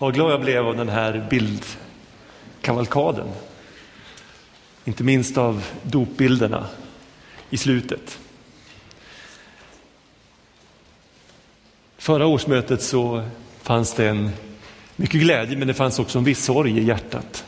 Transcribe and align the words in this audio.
Vad 0.00 0.14
glad 0.14 0.32
jag 0.32 0.40
blev 0.40 0.66
av 0.66 0.76
den 0.76 0.88
här 0.88 1.26
bildkavalkaden. 1.30 3.28
Inte 4.84 5.04
minst 5.04 5.38
av 5.38 5.64
dopbilderna 5.82 6.66
i 7.50 7.56
slutet. 7.56 8.18
Förra 11.98 12.26
årsmötet 12.26 12.82
så 12.82 13.28
fanns 13.62 13.94
det 13.94 14.08
en 14.08 14.30
mycket 14.96 15.20
glädje 15.20 15.56
men 15.56 15.68
det 15.68 15.74
fanns 15.74 15.98
också 15.98 16.18
en 16.18 16.24
viss 16.24 16.44
sorg 16.44 16.78
i 16.78 16.84
hjärtat. 16.84 17.44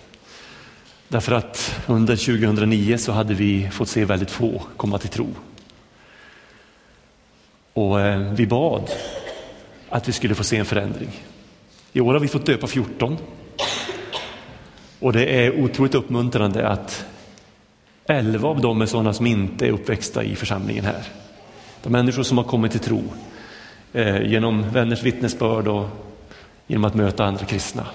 Därför 1.09 1.33
att 1.33 1.81
under 1.87 2.17
2009 2.17 2.99
så 2.99 3.13
hade 3.13 3.35
vi 3.35 3.71
fått 3.71 3.89
se 3.89 4.05
väldigt 4.05 4.31
få 4.31 4.63
komma 4.77 4.99
till 4.99 5.11
tro. 5.11 5.35
Och 7.73 8.01
eh, 8.01 8.33
vi 8.33 8.47
bad 8.47 8.91
att 9.89 10.09
vi 10.09 10.13
skulle 10.13 10.35
få 10.35 10.45
se 10.45 10.57
en 10.57 10.65
förändring. 10.65 11.11
I 11.97 12.01
år 12.01 12.13
har 12.13 12.21
vi 12.21 12.29
fått 12.29 12.47
döpa 12.47 12.67
14. 12.67 13.19
Och 15.00 15.13
det 15.13 15.25
är 15.25 15.61
otroligt 15.61 15.95
uppmuntrande 15.95 16.68
att 16.68 17.07
11 18.07 18.49
av 18.49 18.61
dem 18.61 18.82
är 18.82 18.87
sådana 18.87 19.13
som 19.13 19.27
inte 19.27 19.67
är 19.67 19.71
uppväxta 19.71 20.25
i 20.25 20.37
församlingen 20.37 20.85
här. 20.85 21.03
De 21.82 21.93
människor 21.93 22.23
som 22.23 22.39
har 22.39 22.45
kommit 22.45 22.73
till 22.73 22.81
tro 22.81 23.03
eh, 23.93 24.23
genom 24.23 24.71
vänners 24.71 25.03
vittnesbörd 25.03 25.68
och 25.68 25.89
genom 26.67 26.85
att 26.85 26.95
möta 26.95 27.25
andra 27.25 27.45
kristna. 27.45 27.87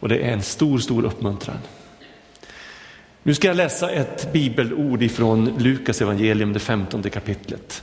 Och 0.00 0.08
det 0.08 0.18
är 0.18 0.32
en 0.32 0.42
stor, 0.42 0.78
stor 0.78 1.04
uppmuntran. 1.04 1.58
Nu 3.22 3.34
ska 3.34 3.48
jag 3.48 3.56
läsa 3.56 3.90
ett 3.90 4.32
bibelord 4.32 5.02
ifrån 5.02 5.54
Lukas 5.58 6.02
evangelium, 6.02 6.52
det 6.52 6.60
femtonde 6.60 7.10
kapitlet. 7.10 7.82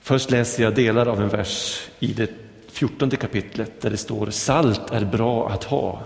Först 0.00 0.30
läser 0.30 0.62
jag 0.62 0.74
delar 0.74 1.06
av 1.06 1.22
en 1.22 1.28
vers 1.28 1.80
i 1.98 2.12
det 2.12 2.47
fjortonde 2.78 3.16
kapitlet 3.16 3.80
där 3.80 3.90
det 3.90 3.96
står 3.96 4.30
salt 4.30 4.90
är 4.90 5.04
bra 5.04 5.50
att 5.50 5.64
ha. 5.64 6.02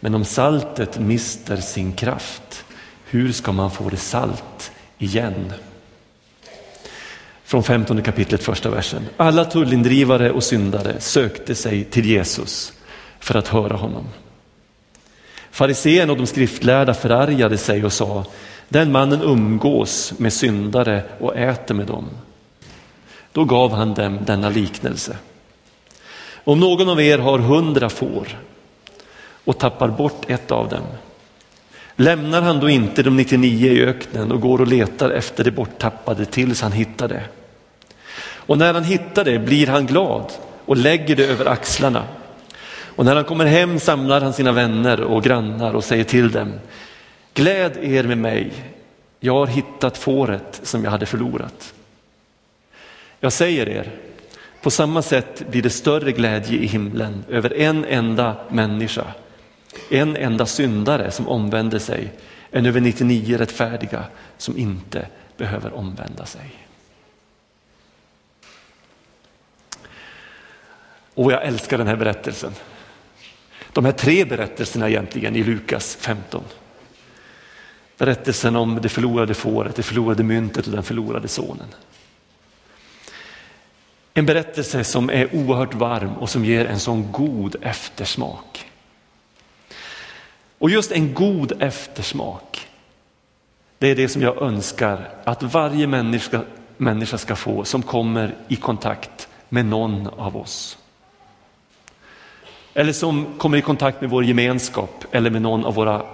Men 0.00 0.14
om 0.14 0.24
saltet 0.24 0.98
mister 0.98 1.56
sin 1.56 1.92
kraft, 1.92 2.64
hur 3.04 3.32
ska 3.32 3.52
man 3.52 3.70
få 3.70 3.88
det 3.88 3.96
salt 3.96 4.72
igen? 4.98 5.52
Från 7.44 7.62
femtonde 7.62 8.02
kapitlet 8.02 8.42
första 8.42 8.70
versen. 8.70 9.02
Alla 9.16 9.44
tullindrivare 9.44 10.30
och 10.30 10.42
syndare 10.42 11.00
sökte 11.00 11.54
sig 11.54 11.84
till 11.84 12.06
Jesus 12.06 12.72
för 13.20 13.34
att 13.34 13.48
höra 13.48 13.76
honom. 13.76 14.04
Farisén 15.50 16.10
och 16.10 16.16
de 16.16 16.26
skriftlärda 16.26 16.94
förargade 16.94 17.58
sig 17.58 17.84
och 17.84 17.92
sa, 17.92 18.24
den 18.68 18.92
mannen 18.92 19.22
umgås 19.22 20.18
med 20.18 20.32
syndare 20.32 21.02
och 21.20 21.36
äter 21.36 21.74
med 21.74 21.86
dem. 21.86 22.08
Då 23.32 23.44
gav 23.44 23.72
han 23.72 23.94
dem 23.94 24.18
denna 24.26 24.48
liknelse. 24.48 25.16
Om 26.46 26.60
någon 26.60 26.88
av 26.88 27.00
er 27.00 27.18
har 27.18 27.38
hundra 27.38 27.88
får 27.88 28.38
och 29.44 29.58
tappar 29.58 29.88
bort 29.88 30.30
ett 30.30 30.50
av 30.50 30.68
dem, 30.68 30.84
lämnar 31.96 32.42
han 32.42 32.60
då 32.60 32.68
inte 32.68 33.02
de 33.02 33.16
99 33.16 33.72
i 33.72 33.82
öknen 33.82 34.32
och 34.32 34.40
går 34.40 34.60
och 34.60 34.66
letar 34.66 35.10
efter 35.10 35.44
det 35.44 35.50
borttappade 35.50 36.24
tills 36.24 36.62
han 36.62 36.72
hittar 36.72 37.08
det? 37.08 37.22
Och 38.18 38.58
när 38.58 38.74
han 38.74 38.84
hittar 38.84 39.24
det 39.24 39.38
blir 39.38 39.66
han 39.66 39.86
glad 39.86 40.32
och 40.64 40.76
lägger 40.76 41.16
det 41.16 41.26
över 41.26 41.46
axlarna. 41.46 42.04
Och 42.68 43.04
när 43.04 43.14
han 43.14 43.24
kommer 43.24 43.46
hem 43.46 43.80
samlar 43.80 44.20
han 44.20 44.32
sina 44.32 44.52
vänner 44.52 45.00
och 45.00 45.22
grannar 45.22 45.74
och 45.74 45.84
säger 45.84 46.04
till 46.04 46.30
dem, 46.30 46.52
gläd 47.34 47.76
er 47.76 48.04
med 48.04 48.18
mig, 48.18 48.52
jag 49.20 49.34
har 49.34 49.46
hittat 49.46 49.98
fåret 49.98 50.60
som 50.62 50.84
jag 50.84 50.90
hade 50.90 51.06
förlorat. 51.06 51.74
Jag 53.20 53.32
säger 53.32 53.68
er, 53.68 54.05
på 54.66 54.70
samma 54.70 55.02
sätt 55.02 55.48
blir 55.50 55.62
det 55.62 55.70
större 55.70 56.12
glädje 56.12 56.58
i 56.58 56.66
himlen 56.66 57.24
över 57.28 57.52
en 57.52 57.84
enda 57.84 58.36
människa, 58.48 59.04
en 59.90 60.16
enda 60.16 60.46
syndare 60.46 61.10
som 61.10 61.28
omvänder 61.28 61.78
sig, 61.78 62.12
än 62.52 62.66
över 62.66 62.80
99 62.80 63.36
rättfärdiga 63.38 64.04
som 64.38 64.58
inte 64.58 65.08
behöver 65.36 65.74
omvända 65.74 66.26
sig. 66.26 66.66
Och 71.14 71.32
jag 71.32 71.44
älskar 71.44 71.78
den 71.78 71.86
här 71.86 71.96
berättelsen. 71.96 72.52
De 73.72 73.84
här 73.84 73.92
tre 73.92 74.24
berättelserna 74.24 74.88
egentligen 74.88 75.36
i 75.36 75.44
Lukas 75.44 75.96
15. 76.00 76.44
Berättelsen 77.98 78.56
om 78.56 78.78
det 78.82 78.88
förlorade 78.88 79.34
fåret, 79.34 79.76
det 79.76 79.82
förlorade 79.82 80.22
myntet 80.22 80.66
och 80.66 80.72
den 80.72 80.82
förlorade 80.82 81.28
sonen. 81.28 81.68
En 84.18 84.26
berättelse 84.26 84.84
som 84.84 85.10
är 85.10 85.34
oerhört 85.34 85.74
varm 85.74 86.12
och 86.12 86.30
som 86.30 86.44
ger 86.44 86.66
en 86.66 86.80
sån 86.80 87.12
god 87.12 87.56
eftersmak. 87.62 88.70
Och 90.58 90.70
just 90.70 90.92
en 90.92 91.14
god 91.14 91.62
eftersmak, 91.62 92.68
det 93.78 93.88
är 93.88 93.96
det 93.96 94.08
som 94.08 94.22
jag 94.22 94.42
önskar 94.42 95.08
att 95.24 95.42
varje 95.42 95.86
människa, 95.86 96.42
människa 96.76 97.18
ska 97.18 97.36
få 97.36 97.64
som 97.64 97.82
kommer 97.82 98.34
i 98.48 98.56
kontakt 98.56 99.28
med 99.48 99.66
någon 99.66 100.06
av 100.06 100.36
oss. 100.36 100.78
Eller 102.74 102.92
som 102.92 103.38
kommer 103.38 103.58
i 103.58 103.62
kontakt 103.62 104.00
med 104.00 104.10
vår 104.10 104.24
gemenskap 104.24 105.04
eller 105.12 105.30
med 105.30 105.42
någon 105.42 105.64
av 105.64 105.74
våra 105.74 106.06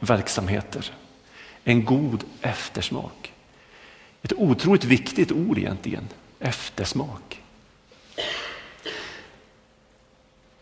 verksamheter. 0.00 0.90
En 1.64 1.84
god 1.84 2.24
eftersmak. 2.42 3.32
Ett 4.22 4.32
otroligt 4.32 4.84
viktigt 4.84 5.32
ord 5.32 5.58
egentligen, 5.58 6.08
eftersmak. 6.40 7.40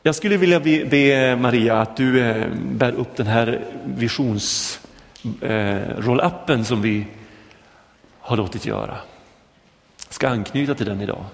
Jag 0.04 0.14
skulle 0.14 0.36
vilja 0.36 0.60
be, 0.60 0.84
be 0.84 1.36
Maria 1.36 1.80
att 1.80 1.96
du 1.96 2.20
eh, 2.20 2.48
bär 2.54 2.92
upp 2.92 3.16
den 3.16 3.26
här 3.26 3.64
visionsrollappen 3.84 6.60
eh, 6.60 6.64
som 6.64 6.82
vi 6.82 7.06
har 8.20 8.36
låtit 8.36 8.66
göra. 8.66 8.96
Jag 10.06 10.14
ska 10.14 10.28
anknyta 10.28 10.74
till 10.74 10.86
den 10.86 11.00
idag. 11.00 11.24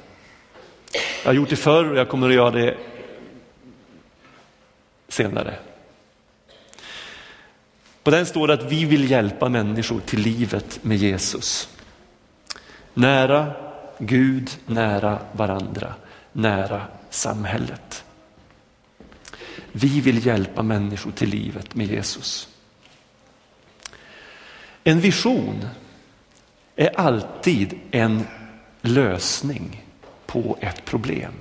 Jag 1.22 1.28
har 1.28 1.34
gjort 1.34 1.48
det 1.48 1.56
förr 1.56 1.90
och 1.90 1.98
jag 1.98 2.08
kommer 2.08 2.28
att 2.28 2.34
göra 2.34 2.50
det 2.50 2.76
senare. 5.08 5.54
På 8.02 8.10
den 8.10 8.26
står 8.26 8.48
det 8.48 8.54
att 8.54 8.72
vi 8.72 8.84
vill 8.84 9.10
hjälpa 9.10 9.48
människor 9.48 10.00
till 10.00 10.20
livet 10.20 10.78
med 10.82 10.96
Jesus. 10.96 11.68
Nära 12.94 13.52
Gud, 13.98 14.50
nära 14.66 15.18
varandra, 15.32 15.94
nära 16.32 16.82
samhället. 17.10 18.04
Vi 19.80 20.00
vill 20.00 20.26
hjälpa 20.26 20.62
människor 20.62 21.10
till 21.10 21.28
livet 21.28 21.74
med 21.74 21.86
Jesus. 21.86 22.48
En 24.84 25.00
vision 25.00 25.64
är 26.76 27.00
alltid 27.00 27.74
en 27.90 28.26
lösning 28.82 29.84
på 30.26 30.58
ett 30.60 30.84
problem. 30.84 31.32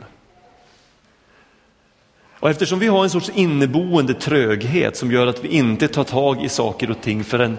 Och 2.40 2.50
eftersom 2.50 2.80
vi 2.80 2.88
har 2.88 3.04
en 3.04 3.10
sorts 3.10 3.30
inneboende 3.30 4.14
tröghet 4.14 4.98
som 4.98 5.12
gör 5.12 5.28
att 5.28 5.44
vi 5.44 5.48
inte 5.48 5.88
tar 5.88 6.04
tag 6.04 6.44
i 6.44 6.50
saker 6.50 6.92
och 6.92 7.02
ting 7.02 7.24
förrän 7.24 7.58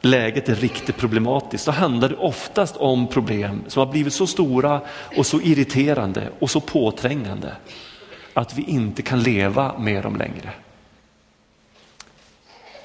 läget 0.00 0.48
är 0.48 0.54
riktigt 0.54 0.96
problematiskt 0.96 1.64
så 1.64 1.70
handlar 1.70 2.08
det 2.08 2.16
oftast 2.16 2.76
om 2.76 3.06
problem 3.06 3.64
som 3.68 3.80
har 3.80 3.92
blivit 3.92 4.12
så 4.12 4.26
stora 4.26 4.80
och 5.16 5.26
så 5.26 5.40
irriterande 5.40 6.28
och 6.38 6.50
så 6.50 6.60
påträngande 6.60 7.56
att 8.36 8.54
vi 8.54 8.62
inte 8.62 9.02
kan 9.02 9.20
leva 9.20 9.78
med 9.78 10.02
dem 10.02 10.16
längre. 10.16 10.50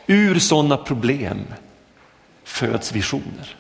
Ur 0.08 0.40
sådana 0.40 0.78
problem 0.78 1.46
föds 2.44 2.92
visioner. 2.92 3.56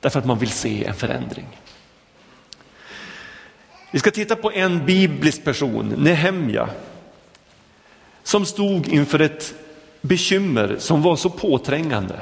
Därför 0.00 0.18
att 0.18 0.26
man 0.26 0.38
vill 0.38 0.50
se 0.50 0.84
en 0.84 0.94
förändring. 0.94 1.46
Vi 3.90 3.98
ska 3.98 4.10
titta 4.10 4.36
på 4.36 4.52
en 4.52 4.86
biblisk 4.86 5.44
person, 5.44 5.88
Nehemja, 5.88 6.68
som 8.22 8.46
stod 8.46 8.88
inför 8.88 9.18
ett 9.18 9.54
bekymmer 10.00 10.76
som 10.78 11.02
var 11.02 11.16
så 11.16 11.30
påträngande 11.30 12.20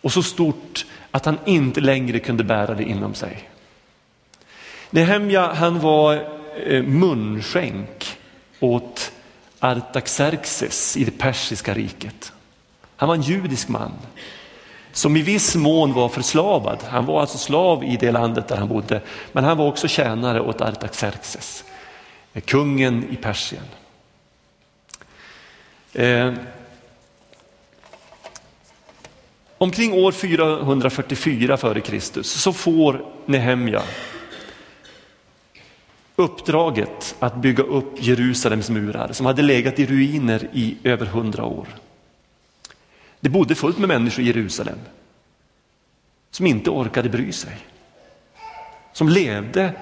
och 0.00 0.12
så 0.12 0.22
stort 0.22 0.86
att 1.10 1.24
han 1.24 1.38
inte 1.44 1.80
längre 1.80 2.18
kunde 2.18 2.44
bära 2.44 2.74
det 2.74 2.84
inom 2.84 3.14
sig. 3.14 3.48
Nehemja 4.90 5.52
han 5.52 5.80
var 5.80 6.35
Eh, 6.64 6.82
munskänk 6.82 8.18
åt 8.60 9.12
Artaxerxes 9.58 10.96
i 10.96 11.04
det 11.04 11.18
persiska 11.18 11.74
riket. 11.74 12.32
Han 12.96 13.08
var 13.08 13.14
en 13.14 13.22
judisk 13.22 13.68
man 13.68 13.92
som 14.92 15.16
i 15.16 15.22
viss 15.22 15.54
mån 15.54 15.92
var 15.92 16.08
förslavad. 16.08 16.78
Han 16.88 17.06
var 17.06 17.20
alltså 17.20 17.38
slav 17.38 17.84
i 17.84 17.96
det 17.96 18.10
landet 18.10 18.48
där 18.48 18.56
han 18.56 18.68
bodde, 18.68 19.00
men 19.32 19.44
han 19.44 19.56
var 19.56 19.66
också 19.66 19.88
tjänare 19.88 20.40
åt 20.40 20.60
Artaxerxes, 20.60 21.64
eh, 22.32 22.42
kungen 22.42 23.08
i 23.10 23.16
Persien. 23.16 23.64
Eh, 25.92 26.32
omkring 29.58 29.92
år 29.92 30.12
444 30.12 31.56
före 31.56 31.80
Kristus 31.80 32.30
så 32.30 32.52
får 32.52 33.04
Nehemja 33.26 33.82
uppdraget 36.16 37.16
att 37.18 37.36
bygga 37.36 37.62
upp 37.62 38.02
Jerusalems 38.02 38.70
murar 38.70 39.12
som 39.12 39.26
hade 39.26 39.42
legat 39.42 39.78
i 39.78 39.86
ruiner 39.86 40.48
i 40.52 40.76
över 40.84 41.06
hundra 41.06 41.44
år. 41.44 41.66
Det 43.20 43.28
bodde 43.28 43.54
fullt 43.54 43.78
med 43.78 43.88
människor 43.88 44.24
i 44.24 44.26
Jerusalem 44.26 44.78
som 46.30 46.46
inte 46.46 46.70
orkade 46.70 47.08
bry 47.08 47.32
sig. 47.32 47.56
Som 48.92 49.08
levde 49.08 49.72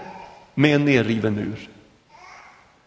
med 0.55 0.75
en 0.75 0.85
nerriven 0.85 1.35
mur. 1.35 1.69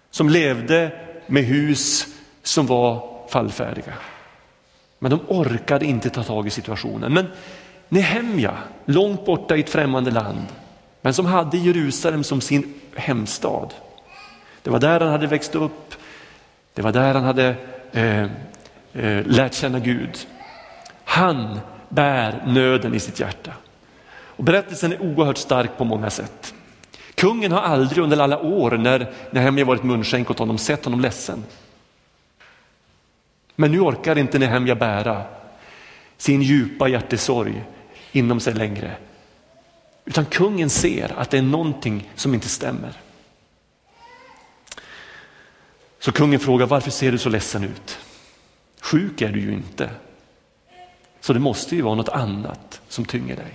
Som 0.10 0.30
levde 0.30 0.92
med 1.28 1.44
hus 1.44 2.08
som 2.44 2.66
var 2.66 3.10
fallfärdiga. 3.30 3.94
Men 5.00 5.12
de 5.12 5.20
orkade 5.28 5.86
inte 5.86 6.10
ta 6.10 6.24
tag 6.24 6.48
i 6.48 6.50
situationen. 6.50 7.14
Men 7.14 7.28
Nehemja, 7.90 8.58
långt 8.86 9.26
borta 9.26 9.58
i 9.58 9.60
ett 9.60 9.70
främmande 9.70 10.12
land, 10.12 10.46
men 11.08 11.14
som 11.14 11.26
hade 11.26 11.58
Jerusalem 11.58 12.24
som 12.24 12.42
sin 12.42 12.74
hemstad. 12.96 13.74
Det 14.64 14.70
var 14.70 14.80
där 14.80 15.00
han 15.00 15.10
hade 15.10 15.28
växt 15.28 15.56
upp, 15.56 15.96
det 16.74 16.82
var 16.82 16.92
där 16.92 17.14
han 17.14 17.24
hade 17.24 17.56
eh, 17.92 18.24
eh, 18.94 19.26
lärt 19.26 19.54
känna 19.54 19.80
Gud. 19.80 20.28
Han 21.04 21.60
bär 21.90 22.44
nöden 22.48 22.96
i 22.96 23.00
sitt 23.00 23.20
hjärta. 23.20 23.52
Och 24.10 24.44
berättelsen 24.44 24.94
är 24.94 25.02
oerhört 25.02 25.38
stark 25.38 25.78
på 25.78 25.84
många 25.84 26.10
sätt. 26.10 26.54
Kungen 27.16 27.52
har 27.52 27.62
aldrig 27.62 28.04
under 28.04 28.20
alla 28.20 28.40
år 28.40 28.72
när 28.72 29.12
Nehemja 29.32 29.66
varit 29.66 29.84
munskänk 29.84 30.32
åt 30.32 30.40
honom 30.40 30.58
sett 30.58 30.86
honom 30.86 31.00
ledsen. 31.00 31.44
Men 33.56 33.72
nu 33.72 33.80
orkar 33.80 34.18
inte 34.18 34.40
Nehemja 34.40 34.76
bära 34.76 35.24
sin 36.18 36.42
djupa 36.42 36.88
hjärtesorg 36.88 37.64
inom 38.12 38.40
sig 38.40 38.54
längre. 38.54 38.96
Utan 40.08 40.26
kungen 40.26 40.70
ser 40.70 41.20
att 41.20 41.30
det 41.30 41.38
är 41.38 41.42
någonting 41.42 42.12
som 42.16 42.34
inte 42.34 42.50
stämmer. 42.50 42.94
Så 46.00 46.12
kungen 46.12 46.40
frågar 46.40 46.66
varför 46.66 46.92
ser 46.92 47.12
du 47.12 47.18
så 47.18 47.30
ledsen 47.30 47.64
ut? 47.64 48.00
Sjuk 48.82 49.22
är 49.22 49.30
du 49.30 49.40
ju 49.40 49.54
inte. 49.54 49.90
Så 51.22 51.34
det 51.34 51.40
måste 51.40 51.76
ju 51.76 51.82
vara 51.82 51.96
något 51.96 52.10
annat 52.10 52.82
som 52.88 53.06
tynger 53.06 53.36
dig. 53.36 53.54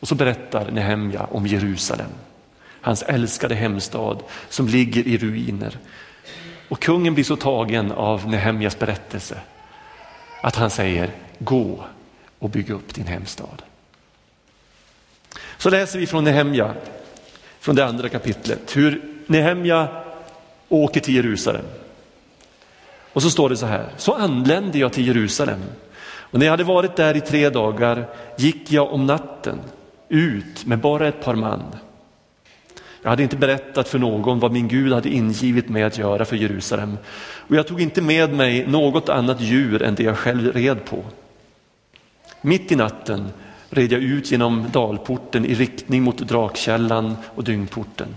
Och 0.00 0.08
så 0.08 0.14
berättar 0.14 0.70
Nehemja 0.70 1.24
om 1.24 1.46
Jerusalem, 1.46 2.10
hans 2.80 3.02
älskade 3.02 3.54
hemstad 3.54 4.22
som 4.48 4.68
ligger 4.68 5.06
i 5.06 5.18
ruiner. 5.18 5.78
Och 6.68 6.80
kungen 6.80 7.14
blir 7.14 7.24
så 7.24 7.36
tagen 7.36 7.92
av 7.92 8.28
Nehemjas 8.28 8.78
berättelse 8.78 9.40
att 10.42 10.56
han 10.56 10.70
säger 10.70 11.10
gå 11.38 11.84
och 12.38 12.50
bygg 12.50 12.70
upp 12.70 12.94
din 12.94 13.06
hemstad. 13.06 13.62
Så 15.62 15.70
läser 15.70 15.98
vi 15.98 16.06
från 16.06 16.24
Nehemja, 16.24 16.74
från 17.60 17.74
det 17.74 17.84
andra 17.84 18.08
kapitlet, 18.08 18.76
hur 18.76 19.02
Nehemja 19.26 19.88
åker 20.68 21.00
till 21.00 21.14
Jerusalem. 21.14 21.64
Och 23.12 23.22
så 23.22 23.30
står 23.30 23.48
det 23.48 23.56
så 23.56 23.66
här, 23.66 23.88
så 23.96 24.12
anlände 24.12 24.78
jag 24.78 24.92
till 24.92 25.06
Jerusalem 25.06 25.60
och 26.04 26.38
när 26.38 26.46
jag 26.46 26.50
hade 26.50 26.64
varit 26.64 26.96
där 26.96 27.16
i 27.16 27.20
tre 27.20 27.50
dagar 27.50 28.06
gick 28.38 28.72
jag 28.72 28.92
om 28.92 29.06
natten 29.06 29.58
ut 30.08 30.66
med 30.66 30.78
bara 30.78 31.08
ett 31.08 31.24
par 31.24 31.34
man. 31.34 31.62
Jag 33.02 33.10
hade 33.10 33.22
inte 33.22 33.36
berättat 33.36 33.88
för 33.88 33.98
någon 33.98 34.40
vad 34.40 34.52
min 34.52 34.68
Gud 34.68 34.92
hade 34.92 35.08
ingivit 35.08 35.68
mig 35.68 35.82
att 35.82 35.98
göra 35.98 36.24
för 36.24 36.36
Jerusalem 36.36 36.98
och 37.48 37.56
jag 37.56 37.66
tog 37.66 37.80
inte 37.80 38.02
med 38.02 38.32
mig 38.34 38.66
något 38.66 39.08
annat 39.08 39.40
djur 39.40 39.82
än 39.82 39.94
det 39.94 40.02
jag 40.02 40.18
själv 40.18 40.52
red 40.52 40.84
på. 40.84 41.04
Mitt 42.40 42.72
i 42.72 42.76
natten 42.76 43.30
red 43.72 43.92
jag 43.92 44.02
ut 44.02 44.30
genom 44.30 44.66
dalporten 44.72 45.44
i 45.44 45.54
riktning 45.54 46.02
mot 46.02 46.18
drakkällan 46.18 47.16
och 47.34 47.44
dyngporten. 47.44 48.08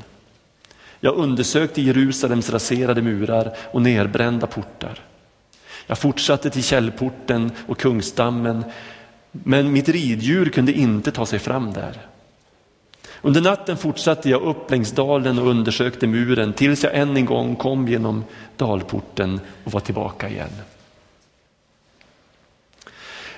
Jag 1.00 1.16
undersökte 1.16 1.81
Jerusalems 1.81 2.50
raserade 2.50 3.02
murar 3.02 3.57
och 3.72 3.81
nerbrända 3.81 4.48
portar. 4.48 5.00
Jag 5.88 6.00
fortsatte 6.00 6.50
till 6.50 6.63
källporten 6.63 7.52
och 7.68 7.80
kungsdammen, 7.80 8.63
men 9.31 9.72
mitt 9.72 9.90
riddjur 9.90 10.50
kunde 10.50 10.74
inte 10.74 11.12
ta 11.12 11.25
sig 11.25 11.40
fram 11.40 11.74
där. 11.74 11.98
Under 13.22 13.42
natten 13.42 13.78
fortsatte 13.78 14.30
jag 14.30 14.42
upp 14.42 14.72
längs 14.72 14.92
dalen 14.92 15.40
och 15.40 15.48
undersökte 15.48 16.08
muren 16.08 16.54
tills 16.54 16.84
jag 16.84 16.96
än 16.96 17.18
en 17.18 17.25
gång 17.25 17.56
kom 17.56 17.88
genom 17.88 18.24
dalporten 18.58 19.40
och 19.63 19.72
var 19.72 19.80
tillbaka 19.80 20.30
igen. 20.30 20.50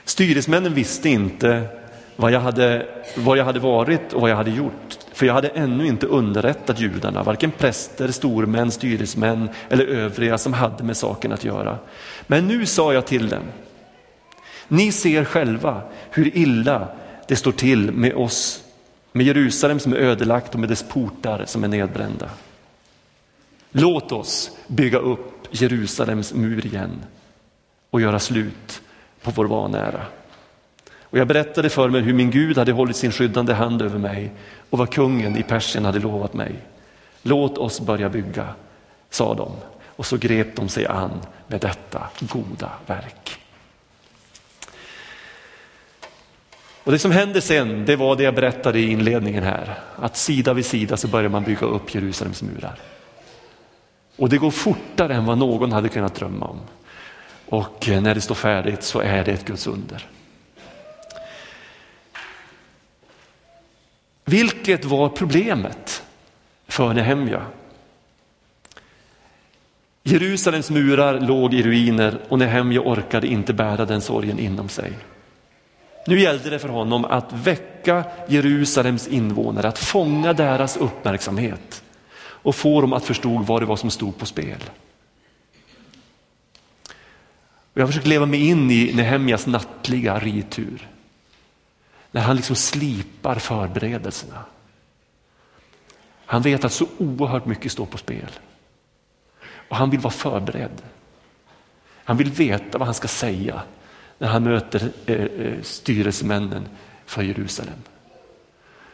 Styresmännen 0.05 0.73
visste 0.73 1.09
inte 1.09 1.67
vad 2.19 2.31
jag, 2.31 2.39
hade, 2.39 2.85
vad 3.15 3.37
jag 3.37 3.45
hade 3.45 3.59
varit 3.59 4.13
och 4.13 4.21
vad 4.21 4.29
jag 4.29 4.35
hade 4.35 4.51
gjort. 4.51 4.97
För 5.13 5.25
jag 5.25 5.33
hade 5.33 5.47
ännu 5.47 5.87
inte 5.87 6.05
underrättat 6.05 6.79
judarna, 6.79 7.23
varken 7.23 7.51
präster, 7.51 8.11
stormän, 8.11 8.71
styresmän 8.71 9.49
eller 9.69 9.85
övriga 9.85 10.37
som 10.37 10.53
hade 10.53 10.83
med 10.83 10.97
saken 10.97 11.31
att 11.31 11.43
göra. 11.43 11.77
Men 12.27 12.47
nu 12.47 12.65
sa 12.65 12.93
jag 12.93 13.05
till 13.05 13.29
dem, 13.29 13.43
ni 14.67 14.91
ser 14.91 15.23
själva 15.23 15.81
hur 16.11 16.37
illa 16.37 16.87
det 17.27 17.35
står 17.35 17.51
till 17.51 17.91
med 17.91 18.13
oss, 18.13 18.63
med 19.11 19.25
Jerusalem 19.25 19.79
som 19.79 19.93
är 19.93 19.97
ödelagt 19.97 20.53
och 20.53 20.59
med 20.59 20.69
dess 20.69 20.83
portar 20.83 21.43
som 21.45 21.63
är 21.63 21.67
nedbrända. 21.67 22.29
Låt 23.71 24.11
oss 24.11 24.51
bygga 24.67 24.97
upp 24.97 25.47
Jerusalems 25.51 26.33
mur 26.33 26.65
igen 26.65 27.03
och 27.89 28.01
göra 28.01 28.19
slut 28.19 28.81
på 29.21 29.31
vår 29.31 29.45
vanära. 29.45 30.01
Och 31.09 31.17
jag 31.17 31.27
berättade 31.27 31.69
för 31.69 31.89
mig 31.89 32.01
hur 32.01 32.13
min 32.13 32.31
Gud 32.31 32.57
hade 32.57 32.71
hållit 32.71 32.95
sin 32.95 33.11
skyddande 33.11 33.53
hand 33.53 33.81
över 33.81 33.99
mig 33.99 34.31
och 34.69 34.77
vad 34.77 34.93
kungen 34.93 35.37
i 35.37 35.43
Persien 35.43 35.85
hade 35.85 35.99
lovat 35.99 36.33
mig. 36.33 36.55
Låt 37.21 37.57
oss 37.57 37.81
börja 37.81 38.09
bygga, 38.09 38.47
sa 39.09 39.33
de 39.33 39.51
och 39.85 40.05
så 40.05 40.17
grep 40.17 40.55
de 40.55 40.69
sig 40.69 40.85
an 40.85 41.21
med 41.47 41.61
detta 41.61 42.03
goda 42.19 42.71
verk. 42.85 43.39
Och 46.83 46.91
Det 46.91 46.99
som 46.99 47.11
hände 47.11 47.41
sen, 47.41 47.85
det 47.85 47.95
var 47.95 48.15
det 48.15 48.23
jag 48.23 48.35
berättade 48.35 48.79
i 48.79 48.91
inledningen 48.91 49.43
här, 49.43 49.79
att 49.95 50.17
sida 50.17 50.53
vid 50.53 50.65
sida 50.65 50.97
så 50.97 51.07
börjar 51.07 51.29
man 51.29 51.43
bygga 51.43 51.67
upp 51.67 51.95
Jerusalems 51.95 52.41
murar. 52.41 52.79
Och 54.15 54.29
det 54.29 54.37
går 54.37 54.51
fortare 54.51 55.15
än 55.15 55.25
vad 55.25 55.37
någon 55.37 55.71
hade 55.71 55.89
kunnat 55.89 56.15
drömma 56.15 56.45
om. 56.45 56.59
Och 57.45 57.89
eh, 57.89 58.01
när 58.01 58.15
det 58.15 58.21
står 58.21 58.35
färdigt 58.35 58.83
så 58.83 58.99
är 58.99 59.23
det 59.23 59.31
ett 59.31 59.45
Guds 59.45 59.67
under. 59.67 60.07
Vilket 64.29 64.85
var 64.85 65.09
problemet 65.09 66.03
för 66.67 66.93
Nehemja? 66.93 67.45
Jerusalems 70.03 70.69
murar 70.69 71.19
låg 71.19 71.53
i 71.53 71.63
ruiner 71.63 72.19
och 72.29 72.39
Nehemja 72.39 72.81
orkade 72.81 73.27
inte 73.27 73.53
bära 73.53 73.85
den 73.85 74.01
sorgen 74.01 74.39
inom 74.39 74.69
sig. 74.69 74.93
Nu 76.07 76.19
gällde 76.19 76.49
det 76.49 76.59
för 76.59 76.69
honom 76.69 77.05
att 77.05 77.33
väcka 77.33 78.03
Jerusalems 78.27 79.07
invånare, 79.07 79.67
att 79.67 79.79
fånga 79.79 80.33
deras 80.33 80.77
uppmärksamhet 80.77 81.83
och 82.19 82.55
få 82.55 82.81
dem 82.81 82.93
att 82.93 83.05
förstå 83.05 83.37
vad 83.37 83.61
det 83.61 83.65
var 83.65 83.75
som 83.75 83.91
stod 83.91 84.17
på 84.17 84.25
spel. 84.25 84.63
Och 87.73 87.81
jag 87.81 87.87
försöker 87.87 88.09
leva 88.09 88.25
mig 88.25 88.47
in 88.47 88.71
i 88.71 88.93
Nehemjas 88.93 89.47
nattliga 89.47 90.19
ritur. 90.19 90.87
När 92.17 92.23
han 92.23 92.35
liksom 92.35 92.55
slipar 92.55 93.35
förberedelserna. 93.35 94.45
Han 96.25 96.41
vet 96.41 96.65
att 96.65 96.73
så 96.73 96.87
oerhört 96.97 97.45
mycket 97.45 97.71
står 97.71 97.85
på 97.85 97.97
spel. 97.97 98.31
Och 99.69 99.75
han 99.75 99.89
vill 99.89 99.99
vara 99.99 100.13
förberedd. 100.13 100.81
Han 102.03 102.17
vill 102.17 102.31
veta 102.31 102.77
vad 102.77 102.87
han 102.87 102.93
ska 102.93 103.07
säga 103.07 103.61
när 104.17 104.27
han 104.27 104.43
möter 104.43 104.91
eh, 105.05 105.15
eh 105.15 105.61
styrelsemännen 105.61 106.67
för 107.05 107.23
Jerusalem. 107.23 107.81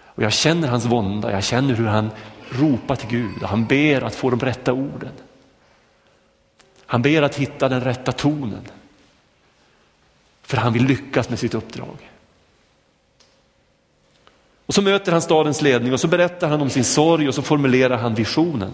Och 0.06 0.24
jag 0.24 0.34
känner 0.34 0.68
hans 0.68 0.86
vånda, 0.86 1.32
jag 1.32 1.44
känner 1.44 1.74
hur 1.74 1.88
han 1.88 2.12
ropar 2.50 2.96
till 2.96 3.10
Gud 3.10 3.44
och 3.44 3.50
han 3.50 3.66
ber 3.66 4.02
att 4.02 4.16
få 4.16 4.30
de 4.30 4.40
rätta 4.40 4.74
orden. 4.74 5.14
Han 6.86 7.02
ber 7.02 7.22
att 7.22 7.36
hitta 7.36 7.70
den 7.70 7.82
rätta 7.82 8.12
tonen. 8.12 8.68
För 10.42 10.58
han 10.58 10.74
vill 10.74 10.86
lyckas 10.86 11.30
med 11.30 11.40
sitt 11.40 11.54
uppdrag. 11.54 12.13
Och 14.66 14.74
så 14.74 14.82
möter 14.82 15.12
han 15.12 15.22
stadens 15.22 15.62
ledning 15.62 15.94
och 15.94 16.00
så 16.00 16.08
berättar 16.08 16.48
han 16.48 16.62
om 16.62 16.70
sin 16.70 16.84
sorg 16.84 17.28
och 17.28 17.36
så 17.36 17.42
formulerar 17.42 17.98
han 17.98 18.16
visionen. 18.16 18.72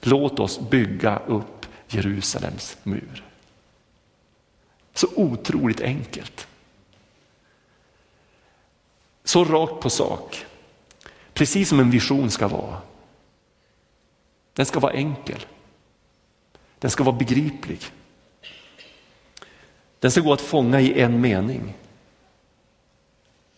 Låt 0.00 0.40
oss 0.40 0.60
bygga 0.70 1.22
upp 1.26 1.66
Jerusalems 1.88 2.76
mur. 2.82 3.24
Så 4.94 5.06
otroligt 5.14 5.80
enkelt. 5.80 6.46
Så 9.24 9.44
rakt 9.44 9.80
på 9.82 9.90
sak. 9.90 10.46
Precis 11.32 11.68
som 11.68 11.80
en 11.80 11.90
vision 11.90 12.30
ska 12.30 12.48
vara. 12.48 12.78
Den 14.52 14.66
ska 14.66 14.80
vara 14.80 14.92
enkel. 14.92 15.46
Den 16.78 16.90
ska 16.90 17.04
vara 17.04 17.16
begriplig. 17.16 17.80
Den 19.98 20.10
ska 20.10 20.20
gå 20.20 20.32
att 20.32 20.40
fånga 20.40 20.80
i 20.80 21.00
en 21.00 21.20
mening. 21.20 21.74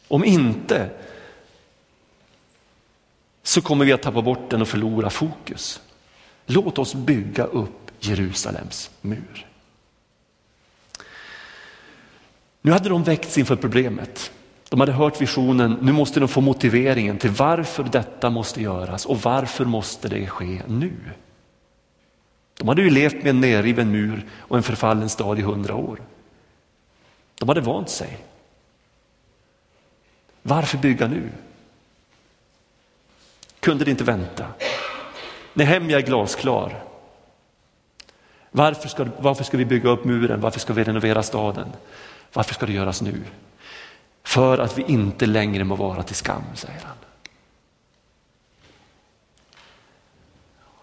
Om 0.09 0.25
inte 0.25 0.91
så 3.43 3.63
kommer 3.63 3.85
vi 3.85 3.93
att 3.93 4.03
tappa 4.03 4.23
bort 4.23 4.51
den 4.51 4.63
och 4.63 4.69
förlora 4.69 5.11
fokus. 5.11 5.81
Låt 6.47 6.79
oss 6.79 6.95
bygga 6.95 7.45
upp 7.45 7.91
Jerusalems 8.01 8.91
mur. 9.01 9.47
Nu 12.63 12.73
hade 12.73 12.89
de 12.89 13.03
väckts 13.03 13.39
inför 13.39 13.57
problemet. 13.57 14.33
De 14.69 14.81
hade 14.81 14.93
hört 14.93 15.21
visionen, 15.21 15.79
nu 15.83 15.93
måste 15.93 16.21
de 16.21 16.29
få 16.29 16.41
motiveringen 16.41 17.19
till 17.19 17.31
varför 17.31 17.85
detta 17.85 18.31
måste 18.31 18.63
göras 18.63 19.07
och 19.07 19.23
varför 19.23 19.65
måste 19.65 20.09
det 20.09 20.27
ske 20.27 20.63
nu? 20.67 20.93
De 22.59 22.69
hade 22.69 22.83
ju 22.83 22.91
levt 22.91 23.15
med 23.15 23.27
en 23.27 23.41
nerriven 23.41 23.91
mur 23.91 24.27
och 24.39 24.57
en 24.57 24.63
förfallen 24.63 25.09
stad 25.09 25.39
i 25.39 25.43
hundra 25.43 25.75
år. 25.75 26.01
De 27.39 27.49
hade 27.49 27.61
vant 27.61 27.91
sig. 27.91 28.19
Varför 30.47 30.79
bygga 30.79 31.07
nu? 31.07 31.31
Kunde 33.61 33.85
det 33.85 33.91
inte 33.91 34.05
vänta? 34.05 34.47
Nehemja 35.55 35.99
är 35.99 36.03
glasklar. 36.03 36.83
Varför 38.51 38.89
ska, 38.89 39.07
varför 39.19 39.45
ska 39.45 39.57
vi 39.57 39.65
bygga 39.65 39.91
upp 39.91 40.05
muren? 40.05 40.41
Varför 40.41 40.61
ska 40.61 40.73
vi 40.73 40.85
renovera 40.85 41.23
staden? 41.23 41.69
Varför 42.33 42.55
ska 42.55 42.67
det 42.67 42.73
göras 42.73 43.03
nu? 43.03 43.25
För 44.23 44.59
att 44.59 44.79
vi 44.79 44.83
inte 44.83 45.27
längre 45.27 45.65
må 45.65 45.75
vara 45.75 46.03
till 46.03 46.17
skam, 46.17 46.43
säger 46.55 46.81
han. 46.85 46.97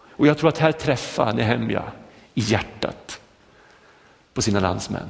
Och 0.10 0.27
jag 0.27 0.38
tror 0.38 0.50
att 0.50 0.58
här 0.58 0.72
träffar 0.72 1.34
Nehemja 1.34 1.84
i 2.34 2.41
hjärtat 2.41 3.20
på 4.34 4.41
sina 4.41 4.60
landsmän. 4.60 5.10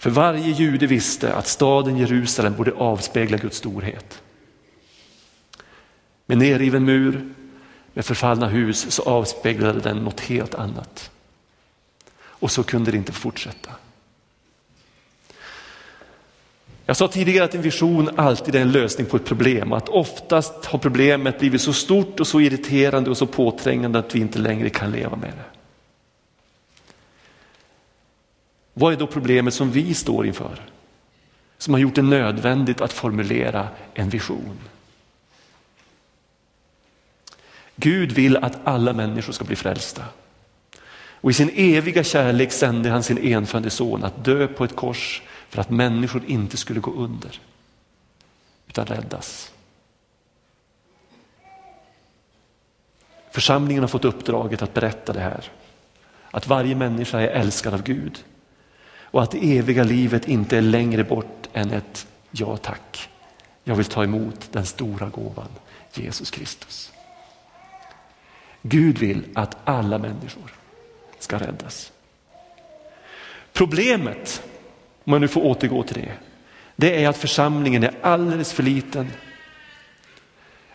För 0.00 0.10
varje 0.10 0.52
jude 0.52 0.86
visste 0.86 1.34
att 1.34 1.46
staden 1.46 1.96
Jerusalem 1.96 2.56
borde 2.56 2.72
avspegla 2.72 3.36
Guds 3.36 3.56
storhet. 3.56 4.22
Med 6.26 6.38
nerriven 6.38 6.84
mur, 6.84 7.34
med 7.94 8.04
förfallna 8.04 8.48
hus 8.48 8.90
så 8.90 9.02
avspeglade 9.02 9.80
den 9.80 9.96
något 9.96 10.20
helt 10.20 10.54
annat. 10.54 11.10
Och 12.22 12.50
så 12.50 12.62
kunde 12.62 12.90
det 12.90 12.96
inte 12.96 13.12
fortsätta. 13.12 13.70
Jag 16.86 16.96
sa 16.96 17.08
tidigare 17.08 17.44
att 17.44 17.54
en 17.54 17.62
vision 17.62 18.10
alltid 18.16 18.54
är 18.54 18.60
en 18.60 18.72
lösning 18.72 19.06
på 19.06 19.16
ett 19.16 19.24
problem 19.24 19.72
och 19.72 19.78
att 19.78 19.88
oftast 19.88 20.64
har 20.64 20.78
problemet 20.78 21.38
blivit 21.38 21.60
så 21.60 21.72
stort 21.72 22.20
och 22.20 22.26
så 22.26 22.40
irriterande 22.40 23.10
och 23.10 23.16
så 23.16 23.26
påträngande 23.26 23.98
att 23.98 24.14
vi 24.14 24.20
inte 24.20 24.38
längre 24.38 24.70
kan 24.70 24.92
leva 24.92 25.16
med 25.16 25.30
det. 25.30 25.49
Vad 28.74 28.92
är 28.92 28.96
då 28.96 29.06
problemet 29.06 29.54
som 29.54 29.70
vi 29.70 29.94
står 29.94 30.26
inför? 30.26 30.62
Som 31.58 31.74
har 31.74 31.80
gjort 31.80 31.94
det 31.94 32.02
nödvändigt 32.02 32.80
att 32.80 32.92
formulera 32.92 33.68
en 33.94 34.08
vision. 34.08 34.58
Gud 37.76 38.12
vill 38.12 38.36
att 38.36 38.58
alla 38.64 38.92
människor 38.92 39.32
ska 39.32 39.44
bli 39.44 39.56
frälsta. 39.56 40.04
Och 41.22 41.30
i 41.30 41.34
sin 41.34 41.50
eviga 41.54 42.04
kärlek 42.04 42.52
sände 42.52 42.90
han 42.90 43.02
sin 43.02 43.18
enfödde 43.18 43.70
son 43.70 44.04
att 44.04 44.24
dö 44.24 44.46
på 44.46 44.64
ett 44.64 44.76
kors 44.76 45.22
för 45.48 45.60
att 45.60 45.70
människor 45.70 46.22
inte 46.26 46.56
skulle 46.56 46.80
gå 46.80 46.92
under 46.92 47.40
utan 48.68 48.86
räddas. 48.86 49.52
Församlingen 53.30 53.82
har 53.82 53.88
fått 53.88 54.04
uppdraget 54.04 54.62
att 54.62 54.74
berätta 54.74 55.12
det 55.12 55.20
här. 55.20 55.44
Att 56.30 56.46
varje 56.46 56.74
människa 56.74 57.20
är 57.20 57.28
älskad 57.28 57.74
av 57.74 57.82
Gud 57.82 58.24
och 59.10 59.22
att 59.22 59.30
det 59.30 59.58
eviga 59.58 59.84
livet 59.84 60.28
inte 60.28 60.56
är 60.56 60.62
längre 60.62 61.04
bort 61.04 61.48
än 61.52 61.70
ett 61.70 62.06
ja 62.30 62.56
tack. 62.56 63.08
Jag 63.64 63.74
vill 63.74 63.84
ta 63.84 64.04
emot 64.04 64.48
den 64.52 64.66
stora 64.66 65.08
gåvan 65.08 65.48
Jesus 65.94 66.30
Kristus. 66.30 66.92
Gud 68.62 68.98
vill 68.98 69.24
att 69.34 69.56
alla 69.64 69.98
människor 69.98 70.52
ska 71.18 71.38
räddas. 71.38 71.92
Problemet, 73.52 74.42
om 75.04 75.12
jag 75.12 75.20
nu 75.20 75.28
får 75.28 75.44
återgå 75.44 75.82
till 75.82 76.02
det, 76.02 76.12
det 76.76 77.04
är 77.04 77.08
att 77.08 77.16
församlingen 77.16 77.84
är 77.84 77.94
alldeles 78.02 78.52
för 78.52 78.62
liten 78.62 79.10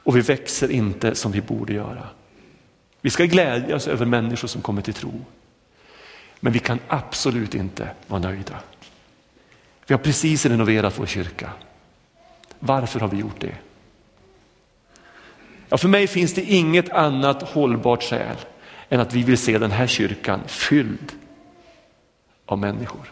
och 0.04 0.18
vi 0.18 0.22
växer 0.22 0.72
inte 0.72 1.16
som 1.16 1.32
vi 1.32 1.42
borde 1.42 1.74
göra. 1.74 2.08
Vi 3.02 3.10
ska 3.10 3.26
glädjas 3.26 3.88
över 3.88 4.06
människor 4.06 4.48
som 4.48 4.62
kommer 4.62 4.82
till 4.82 4.94
tro. 4.94 5.26
Men 6.40 6.54
vi 6.54 6.60
kan 6.60 6.80
absolut 6.88 7.56
inte 7.56 7.90
vara 8.08 8.22
nöjda. 8.22 8.60
Vi 9.88 9.94
har 9.94 10.00
precis 10.00 10.46
renoverat 10.46 11.00
vår 11.00 11.06
kyrka. 11.06 11.50
Varför 12.60 13.00
har 13.00 13.08
vi 13.08 13.18
gjort 13.18 13.42
det? 13.42 13.56
Ja, 15.70 15.78
för 15.78 15.88
mig 15.88 16.08
finns 16.08 16.34
det 16.34 16.42
inget 16.42 16.90
annat 16.90 17.44
hållbart 17.44 18.04
skäl 18.04 18.36
än 18.90 19.00
att 19.00 19.14
vi 19.14 19.24
vill 19.24 19.38
se 19.38 19.58
den 19.58 19.72
här 19.72 19.88
kyrkan 19.88 20.42
fylld 20.48 21.12
av 22.46 22.60
människor. 22.60 23.12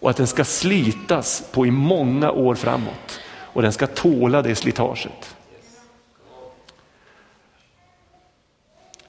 Och 0.00 0.10
att 0.10 0.16
den 0.16 0.26
ska 0.26 0.44
slitas 0.44 1.44
på 1.52 1.66
i 1.66 1.70
många 1.70 2.30
år 2.30 2.54
framåt 2.54 3.20
och 3.28 3.62
den 3.62 3.72
ska 3.72 3.86
tåla 3.86 4.42
det 4.42 4.54
slitaget. 4.54 5.36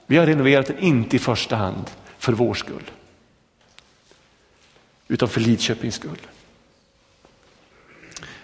Vi 0.06 0.16
har 0.16 0.26
renoverat 0.26 0.66
den 0.66 0.78
inte 0.78 1.16
i 1.16 1.18
första 1.18 1.56
hand 1.56 1.90
för 2.18 2.32
vår 2.32 2.54
skull, 2.54 2.90
utan 5.08 5.28
för 5.28 5.40
Lidköpings 5.40 5.94
skull. 5.94 6.20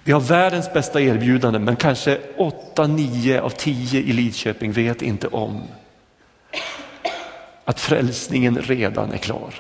Vi 0.05 0.13
har 0.13 0.21
världens 0.21 0.73
bästa 0.73 1.01
erbjudande 1.01 1.59
men 1.59 1.77
kanske 1.77 2.21
8-9 2.37 3.39
av 3.39 3.51
10 3.51 4.01
i 4.01 4.13
Lidköping 4.13 4.73
vet 4.73 5.03
inte 5.03 5.29
om 5.29 5.63
att 7.65 7.81
frälsningen 7.81 8.59
redan 8.59 9.13
är 9.13 9.19
klar. 9.19 9.55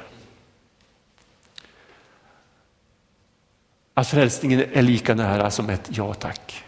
Att 3.95 4.09
frälsningen 4.09 4.65
är 4.73 4.83
lika 4.83 5.15
nära 5.15 5.51
som 5.51 5.71
ett 5.71 5.89
ja 5.93 6.15
tack. 6.15 6.65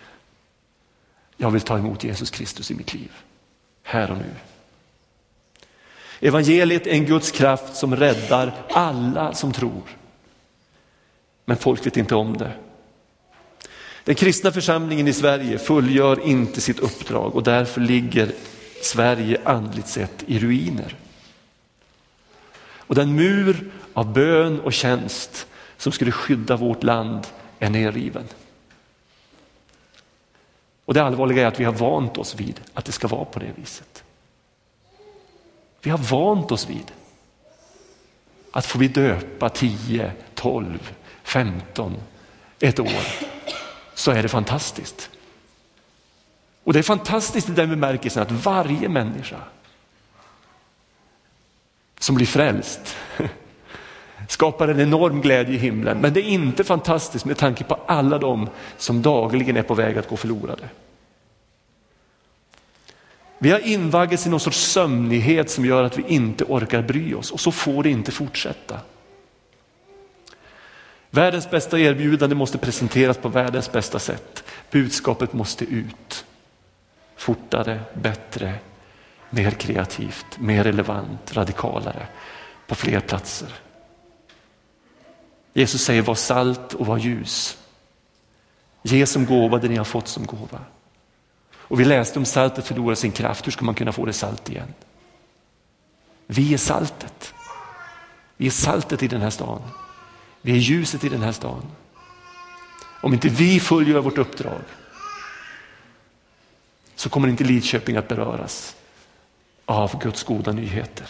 Jag 1.36 1.50
vill 1.50 1.60
ta 1.60 1.78
emot 1.78 2.04
Jesus 2.04 2.30
Kristus 2.30 2.70
i 2.70 2.74
mitt 2.74 2.94
liv, 2.94 3.12
här 3.82 4.10
och 4.10 4.18
nu. 4.18 4.34
Evangeliet 6.25 6.87
är 6.87 6.91
en 6.91 7.05
Guds 7.05 7.31
kraft 7.31 7.76
som 7.76 7.97
räddar 7.97 8.52
alla 8.71 9.35
som 9.35 9.52
tror. 9.52 9.83
Men 11.45 11.57
folk 11.57 11.87
vet 11.87 11.97
inte 11.97 12.14
om 12.14 12.37
det. 12.37 12.52
Den 14.05 14.14
kristna 14.14 14.52
församlingen 14.52 15.09
i 15.09 15.12
Sverige 15.12 15.59
fullgör 15.59 16.26
inte 16.26 16.61
sitt 16.61 16.79
uppdrag 16.79 17.35
och 17.35 17.43
därför 17.43 17.81
ligger 17.81 18.33
Sverige 18.83 19.41
andligt 19.45 19.88
sett 19.88 20.25
i 20.26 20.38
ruiner. 20.38 20.97
Och 22.76 22.95
den 22.95 23.17
mur 23.17 23.71
av 23.93 24.12
bön 24.12 24.61
och 24.61 24.73
tjänst 24.73 25.47
som 25.76 25.93
skulle 25.93 26.12
skydda 26.12 26.57
vårt 26.57 26.83
land 26.83 27.26
är 27.59 27.71
nerriven. 27.71 28.25
Och 30.85 30.95
det 30.95 31.02
allvarliga 31.02 31.43
är 31.43 31.47
att 31.47 31.61
vi 31.61 31.64
har 31.64 31.73
vant 31.73 32.19
oss 32.19 32.35
vid 32.35 32.61
att 32.75 32.85
det 32.85 32.93
ska 32.93 33.09
vara 33.09 33.25
på 33.25 33.38
det 33.38 33.52
viset. 33.57 34.05
Vi 35.82 35.90
har 35.90 35.98
vant 35.98 36.52
oss 36.52 36.70
vid 36.70 36.92
att 38.52 38.66
får 38.66 38.78
vi 38.78 38.88
döpa 38.88 39.48
10, 39.48 40.12
12, 40.34 40.92
15, 41.22 41.96
ett 42.60 42.80
år 42.80 43.02
så 43.94 44.10
är 44.10 44.22
det 44.22 44.28
fantastiskt. 44.28 45.10
Och 46.64 46.72
det 46.72 46.78
är 46.78 46.82
fantastiskt 46.82 47.48
i 47.48 47.52
den 47.52 47.70
bemärkelsen 47.70 48.22
att 48.22 48.30
varje 48.30 48.88
människa 48.88 49.38
som 51.98 52.14
blir 52.14 52.26
frälst 52.26 52.96
skapar 54.28 54.68
en 54.68 54.80
enorm 54.80 55.20
glädje 55.20 55.54
i 55.54 55.58
himlen. 55.58 55.98
Men 55.98 56.12
det 56.12 56.20
är 56.20 56.28
inte 56.28 56.64
fantastiskt 56.64 57.24
med 57.24 57.36
tanke 57.36 57.64
på 57.64 57.78
alla 57.86 58.18
de 58.18 58.48
som 58.76 59.02
dagligen 59.02 59.56
är 59.56 59.62
på 59.62 59.74
väg 59.74 59.98
att 59.98 60.08
gå 60.08 60.16
förlorade. 60.16 60.68
Vi 63.42 63.50
har 63.50 63.58
invaggats 63.58 64.26
i 64.26 64.30
någon 64.30 64.40
sorts 64.40 64.58
sömnighet 64.58 65.50
som 65.50 65.64
gör 65.64 65.84
att 65.84 65.99
vi 65.99 66.04
inte 66.06 66.44
orkar 66.44 66.82
bry 66.82 67.14
oss 67.14 67.30
och 67.30 67.40
så 67.40 67.52
får 67.52 67.82
det 67.82 67.90
inte 67.90 68.12
fortsätta. 68.12 68.80
Världens 71.11 71.50
bästa 71.50 71.78
erbjudande 71.78 72.37
måste 72.37 72.58
presenteras 72.58 73.16
på 73.16 73.28
världens 73.28 73.72
bästa 73.72 73.99
sätt. 73.99 74.44
Budskapet 74.70 75.32
måste 75.32 75.64
ut. 75.64 76.25
Fortare, 77.16 77.80
bättre, 77.94 78.54
mer 79.30 79.50
kreativt, 79.50 80.38
mer 80.38 80.64
relevant, 80.64 81.37
radikalare, 81.37 82.06
på 82.66 82.75
fler 82.75 83.00
platser. 83.00 83.49
Jesus 85.52 85.84
säger 85.84 86.02
var 86.02 86.14
salt 86.14 86.75
och 86.75 86.87
var 86.87 86.99
ljus. 86.99 87.58
Ge 88.82 89.06
som 89.06 89.26
gåva 89.26 89.58
det 89.58 89.68
ni 89.68 89.76
har 89.76 89.84
fått 89.84 90.08
som 90.08 90.26
gåva. 90.26 90.61
Och 91.73 91.81
vi 91.81 91.85
läste 91.85 92.19
om 92.19 92.25
saltet 92.25 92.67
förlorar 92.67 92.95
sin 92.95 93.12
kraft, 93.12 93.47
hur 93.47 93.52
ska 93.52 93.64
man 93.64 93.75
kunna 93.75 93.93
få 93.93 94.05
det 94.05 94.12
salt 94.12 94.49
igen? 94.49 94.75
Vi 96.26 96.55
är 96.55 96.59
saltet. 96.59 97.35
Vi 98.37 98.47
är 98.47 98.50
saltet 98.50 99.02
i 99.02 99.09
den 99.09 99.21
här 99.21 99.31
staden. 99.31 99.69
Vi 100.43 100.52
är 100.52 100.57
ljuset 100.57 101.05
i 101.05 101.09
den 101.09 101.23
här 101.23 101.33
staden. 101.33 101.67
Om 103.00 103.12
inte 103.12 103.29
vi 103.29 103.61
fullgör 103.61 104.00
vårt 104.00 104.19
uppdrag 104.19 104.61
så 106.95 107.09
kommer 107.09 107.29
inte 107.29 107.45
Lidköping 107.45 107.97
att 107.97 108.09
beröras 108.09 108.76
av 109.64 110.02
Guds 110.02 110.23
goda 110.23 110.52
nyheter. 110.52 111.07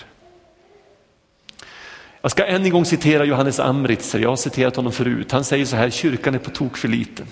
Jag 2.20 2.30
ska 2.30 2.46
än 2.46 2.64
en 2.64 2.70
gång 2.70 2.84
citera 2.84 3.24
Johannes 3.24 3.60
Amritzer, 3.60 4.18
jag 4.18 4.28
har 4.28 4.36
citerat 4.36 4.76
honom 4.76 4.92
förut. 4.92 5.32
Han 5.32 5.44
säger 5.44 5.64
så 5.64 5.76
här, 5.76 5.90
kyrkan 5.90 6.34
är 6.34 6.38
på 6.38 6.50
tok 6.50 6.76
för 6.76 6.88
liten. 6.88 7.26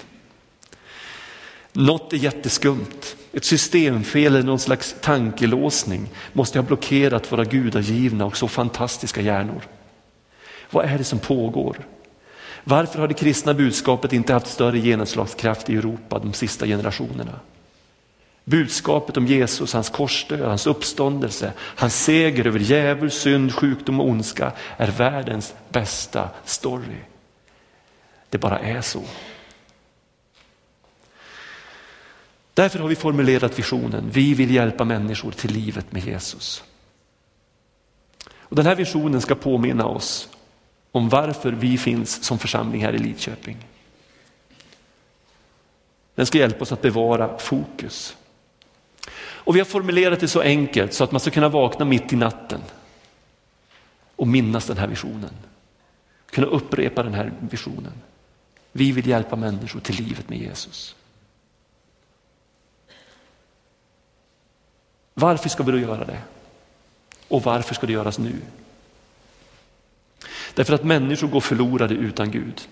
Något 1.73 2.13
är 2.13 2.17
jätteskumt. 2.17 3.17
Ett 3.33 3.45
systemfel 3.45 4.27
eller 4.27 4.43
någon 4.43 4.59
slags 4.59 4.97
tankelåsning 5.01 6.09
måste 6.33 6.59
ha 6.59 6.67
blockerat 6.67 7.33
våra 7.33 7.45
gudagivna 7.45 8.27
och 8.27 8.37
så 8.37 8.49
fantastiska 8.49 9.21
hjärnor. 9.21 9.63
Vad 10.71 10.85
är 10.85 10.99
det 10.99 11.05
som 11.05 11.19
pågår? 11.19 11.77
Varför 12.65 12.99
har 12.99 13.09
det 13.09 13.15
kristna 13.15 13.55
budskapet 13.55 14.13
inte 14.13 14.33
haft 14.33 14.47
större 14.47 14.79
genomslagskraft 14.79 15.71
i 15.71 15.77
Europa 15.77 16.19
de 16.19 16.33
sista 16.33 16.67
generationerna? 16.67 17.41
Budskapet 18.45 19.17
om 19.17 19.27
Jesus, 19.27 19.73
hans 19.73 19.91
korsdöd, 19.91 20.41
hans 20.41 20.67
uppståndelse, 20.67 21.53
hans 21.59 22.05
seger 22.05 22.47
över 22.47 22.59
djävul, 22.59 23.11
synd, 23.11 23.55
sjukdom 23.55 24.01
och 24.01 24.09
ondska 24.09 24.53
är 24.77 24.91
världens 24.91 25.55
bästa 25.69 26.29
story. 26.45 26.97
Det 28.29 28.39
bara 28.39 28.59
är 28.59 28.81
så. 28.81 29.03
Därför 32.61 32.79
har 32.79 32.89
vi 32.89 32.97
formulerat 32.97 33.59
visionen, 33.59 34.11
vi 34.13 34.35
vill 34.35 34.55
hjälpa 34.55 34.85
människor 34.85 35.33
till 35.33 35.53
livet 35.53 35.93
med 35.93 36.05
Jesus. 36.05 36.65
Och 38.33 38.57
den 38.57 38.67
här 38.67 38.75
visionen 38.75 39.21
ska 39.21 39.35
påminna 39.35 39.87
oss 39.87 40.29
om 40.93 41.09
varför 41.09 41.53
vi 41.53 41.79
finns 41.79 42.25
som 42.25 42.39
församling 42.39 42.85
här 42.85 42.95
i 42.95 42.99
Lidköping. 42.99 43.57
Den 46.15 46.27
ska 46.27 46.39
hjälpa 46.39 46.63
oss 46.63 46.73
att 46.73 46.83
bevara 46.83 47.39
fokus. 47.39 48.17
Och 49.21 49.57
vi 49.57 49.61
har 49.61 49.67
formulerat 49.67 50.21
det 50.21 50.29
så 50.29 50.41
enkelt 50.41 50.93
så 50.93 51.05
att 51.05 51.13
man 51.13 51.21
ska 51.21 51.31
kunna 51.31 51.49
vakna 51.49 51.85
mitt 51.85 52.13
i 52.13 52.17
natten 52.17 52.61
och 54.17 54.29
minnas 54.29 54.67
den 54.67 54.79
här 54.79 54.89
visionen. 54.89 55.35
Kunna 56.31 56.47
upprepa 56.47 57.03
den 57.03 57.15
här 57.15 57.33
visionen. 57.41 57.93
Vi 58.73 58.93
vill 58.93 59.07
hjälpa 59.07 59.37
människor 59.37 59.81
till 59.81 59.95
livet 59.95 60.29
med 60.29 60.39
Jesus. 60.39 60.97
Varför 65.21 65.49
ska 65.49 65.63
vi 65.63 65.73
då 65.73 65.79
göra 65.79 66.05
det? 66.05 66.19
Och 67.29 67.43
varför 67.43 67.75
ska 67.75 67.87
det 67.87 67.93
göras 67.93 68.19
nu? 68.19 68.37
Därför 70.55 70.75
att 70.75 70.85
människor 70.85 71.29
går 71.29 71.41
förlorade 71.41 71.95
utan 71.95 72.31
Gud. 72.31 72.69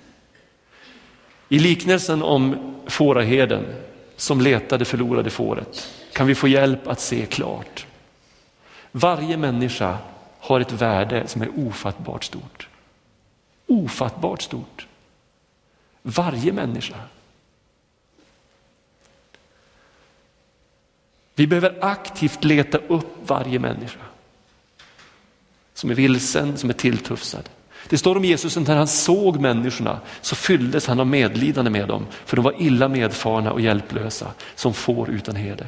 I 1.49 1.59
liknelsen 1.59 2.23
om 2.23 2.75
fåraherden 2.87 3.65
som 4.17 4.41
letade 4.41 4.85
förlorade 4.85 5.31
fåret 5.31 5.89
kan 6.13 6.27
vi 6.27 6.35
få 6.35 6.49
hjälp 6.49 6.89
att 6.89 7.01
se 7.01 7.27
klart. 7.27 7.87
Varje 8.93 9.37
människa 9.37 9.99
har 10.39 10.61
ett 10.61 10.73
värde 10.73 11.27
som 11.27 11.43
är 11.43 11.51
ofattbart 11.67 12.25
stort. 12.25 12.69
Ofattbart 13.67 14.43
stort. 14.43 14.87
Varje 16.03 16.53
människa. 16.53 16.97
Vi 21.39 21.47
behöver 21.47 21.79
aktivt 21.81 22.45
leta 22.45 22.79
upp 22.79 23.17
varje 23.27 23.59
människa 23.59 24.01
som 25.75 25.91
är 25.91 25.95
vilsen, 25.95 26.59
som 26.59 26.71
är 26.71 26.75
tilltufsad. 26.75 27.49
Det 27.89 27.99
står 27.99 28.17
om 28.17 28.25
Jesus 28.25 28.57
när 28.57 28.77
han 28.77 28.87
såg 28.87 29.41
människorna 29.41 30.01
så 30.21 30.37
fylldes 30.37 30.87
han 30.87 31.01
av 31.01 31.07
medlidande 31.07 31.71
med 31.71 31.89
dem 31.89 32.07
för 32.25 32.37
de 32.37 32.45
var 32.45 32.63
illa 32.63 32.89
medfarna 32.89 33.53
och 33.53 33.61
hjälplösa 33.61 34.31
som 34.55 34.75
får 34.75 35.11
utan 35.11 35.37
herde. 35.37 35.67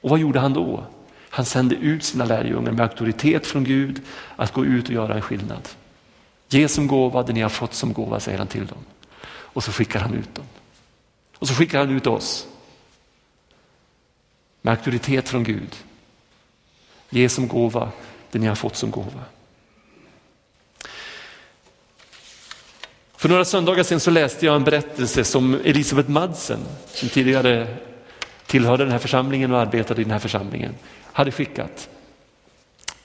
Och 0.00 0.10
vad 0.10 0.18
gjorde 0.18 0.40
han 0.40 0.52
då? 0.52 0.84
Han 1.30 1.44
sände 1.44 1.74
ut 1.74 2.04
sina 2.04 2.24
lärjungar 2.24 2.72
med 2.72 2.80
auktoritet 2.80 3.46
från 3.46 3.64
Gud 3.64 4.00
att 4.36 4.52
gå 4.52 4.64
ut 4.64 4.84
och 4.84 4.94
göra 4.94 5.14
en 5.14 5.22
skillnad. 5.22 5.68
Ge 6.48 6.68
som 6.68 6.86
gåva 6.86 7.22
det 7.22 7.32
ni 7.32 7.40
har 7.40 7.48
fått 7.48 7.74
som 7.74 7.92
gåva, 7.92 8.20
säger 8.20 8.38
han 8.38 8.46
till 8.46 8.66
dem. 8.66 8.84
Och 9.28 9.64
så 9.64 9.72
skickar 9.72 10.00
han 10.00 10.14
ut 10.14 10.34
dem. 10.34 10.44
Och 11.38 11.48
så 11.48 11.54
skickar 11.54 11.78
han 11.78 11.90
ut 11.90 12.06
oss. 12.06 12.46
Med 14.66 14.72
auktoritet 14.72 15.28
från 15.28 15.44
Gud. 15.44 15.76
Ge 17.10 17.28
som 17.28 17.48
gåva 17.48 17.88
det 18.30 18.38
ni 18.38 18.46
har 18.46 18.54
fått 18.54 18.76
som 18.76 18.90
gåva. 18.90 19.22
För 23.16 23.28
några 23.28 23.44
söndagar 23.44 23.82
sedan 23.82 24.00
så 24.00 24.10
läste 24.10 24.46
jag 24.46 24.56
en 24.56 24.64
berättelse 24.64 25.24
som 25.24 25.54
Elisabeth 25.54 26.10
Madsen, 26.10 26.60
som 26.86 27.08
tidigare 27.08 27.76
tillhörde 28.46 28.84
den 28.84 28.92
här 28.92 28.98
församlingen 28.98 29.52
och 29.52 29.60
arbetade 29.60 30.00
i 30.00 30.04
den 30.04 30.12
här 30.12 30.18
församlingen, 30.18 30.74
hade 31.12 31.32
skickat. 31.32 31.88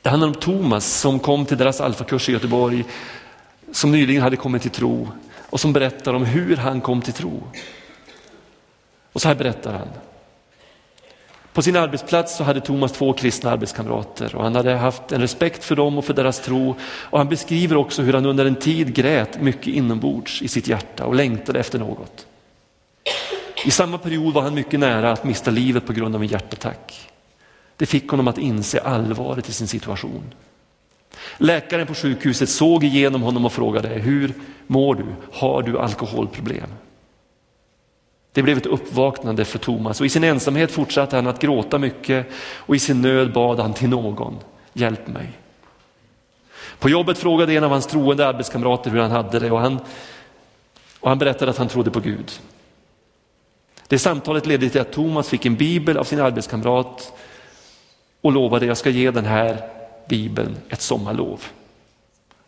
Det 0.01 0.09
handlar 0.09 0.27
om 0.27 0.35
Thomas 0.35 0.85
som 0.85 1.19
kom 1.19 1.45
till 1.45 1.57
deras 1.57 1.81
alfakurs 1.81 2.29
i 2.29 2.31
Göteborg, 2.31 2.85
som 3.71 3.91
nyligen 3.91 4.21
hade 4.21 4.37
kommit 4.37 4.61
till 4.61 4.71
tro 4.71 5.09
och 5.49 5.59
som 5.59 5.73
berättar 5.73 6.13
om 6.13 6.25
hur 6.25 6.57
han 6.57 6.81
kom 6.81 7.01
till 7.01 7.13
tro. 7.13 7.43
Och 9.13 9.21
så 9.21 9.27
här 9.27 9.35
berättar 9.35 9.73
han. 9.73 9.87
På 11.53 11.61
sin 11.61 11.75
arbetsplats 11.75 12.37
så 12.37 12.43
hade 12.43 12.61
Thomas 12.61 12.91
två 12.91 13.13
kristna 13.13 13.51
arbetskamrater 13.51 14.35
och 14.35 14.43
han 14.43 14.55
hade 14.55 14.73
haft 14.73 15.11
en 15.11 15.21
respekt 15.21 15.63
för 15.63 15.75
dem 15.75 15.97
och 15.97 16.05
för 16.05 16.13
deras 16.13 16.39
tro. 16.39 16.75
Och 16.83 17.17
han 17.17 17.29
beskriver 17.29 17.75
också 17.75 18.01
hur 18.01 18.13
han 18.13 18.25
under 18.25 18.45
en 18.45 18.55
tid 18.55 18.95
grät 18.95 19.41
mycket 19.41 19.67
inombords 19.67 20.41
i 20.41 20.47
sitt 20.47 20.67
hjärta 20.67 21.05
och 21.05 21.15
längtade 21.15 21.59
efter 21.59 21.79
något. 21.79 22.25
I 23.65 23.71
samma 23.71 23.97
period 23.97 24.33
var 24.33 24.41
han 24.41 24.53
mycket 24.53 24.79
nära 24.79 25.11
att 25.11 25.23
mista 25.23 25.51
livet 25.51 25.85
på 25.85 25.93
grund 25.93 26.15
av 26.15 26.21
en 26.21 26.27
hjärtattack. 26.27 27.09
Det 27.77 27.85
fick 27.85 28.09
honom 28.09 28.27
att 28.27 28.37
inse 28.37 28.79
allvaret 28.79 29.49
i 29.49 29.53
sin 29.53 29.67
situation. 29.67 30.33
Läkaren 31.37 31.87
på 31.87 31.93
sjukhuset 31.93 32.49
såg 32.49 32.83
igenom 32.83 33.21
honom 33.21 33.45
och 33.45 33.53
frågade, 33.53 33.89
hur 33.89 34.33
mår 34.67 34.95
du? 34.95 35.05
Har 35.33 35.63
du 35.63 35.79
alkoholproblem? 35.79 36.69
Det 38.33 38.43
blev 38.43 38.57
ett 38.57 38.65
uppvaknande 38.65 39.45
för 39.45 39.59
Thomas 39.59 39.99
och 39.99 40.05
i 40.05 40.09
sin 40.09 40.23
ensamhet 40.23 40.71
fortsatte 40.71 41.15
han 41.15 41.27
att 41.27 41.41
gråta 41.41 41.77
mycket 41.77 42.27
och 42.55 42.75
i 42.75 42.79
sin 42.79 43.01
nöd 43.01 43.33
bad 43.33 43.59
han 43.59 43.73
till 43.73 43.89
någon, 43.89 44.39
hjälp 44.73 45.07
mig. 45.07 45.29
På 46.79 46.89
jobbet 46.89 47.17
frågade 47.17 47.53
en 47.53 47.63
av 47.63 47.71
hans 47.71 47.87
troende 47.87 48.27
arbetskamrater 48.27 48.91
hur 48.91 48.99
han 48.99 49.11
hade 49.11 49.39
det 49.39 49.51
och 49.51 49.59
han, 49.59 49.79
och 50.99 51.09
han 51.09 51.19
berättade 51.19 51.51
att 51.51 51.57
han 51.57 51.67
trodde 51.67 51.91
på 51.91 51.99
Gud. 51.99 52.31
Det 53.87 53.99
samtalet 53.99 54.45
ledde 54.45 54.69
till 54.69 54.81
att 54.81 54.91
Thomas 54.91 55.29
fick 55.29 55.45
en 55.45 55.55
bibel 55.55 55.97
av 55.97 56.03
sin 56.03 56.19
arbetskamrat 56.19 57.13
och 58.21 58.31
lovade 58.31 58.65
jag 58.65 58.77
ska 58.77 58.89
ge 58.89 59.11
den 59.11 59.25
här 59.25 59.69
bibeln 60.09 60.57
ett 60.69 60.81
sommarlov. 60.81 61.43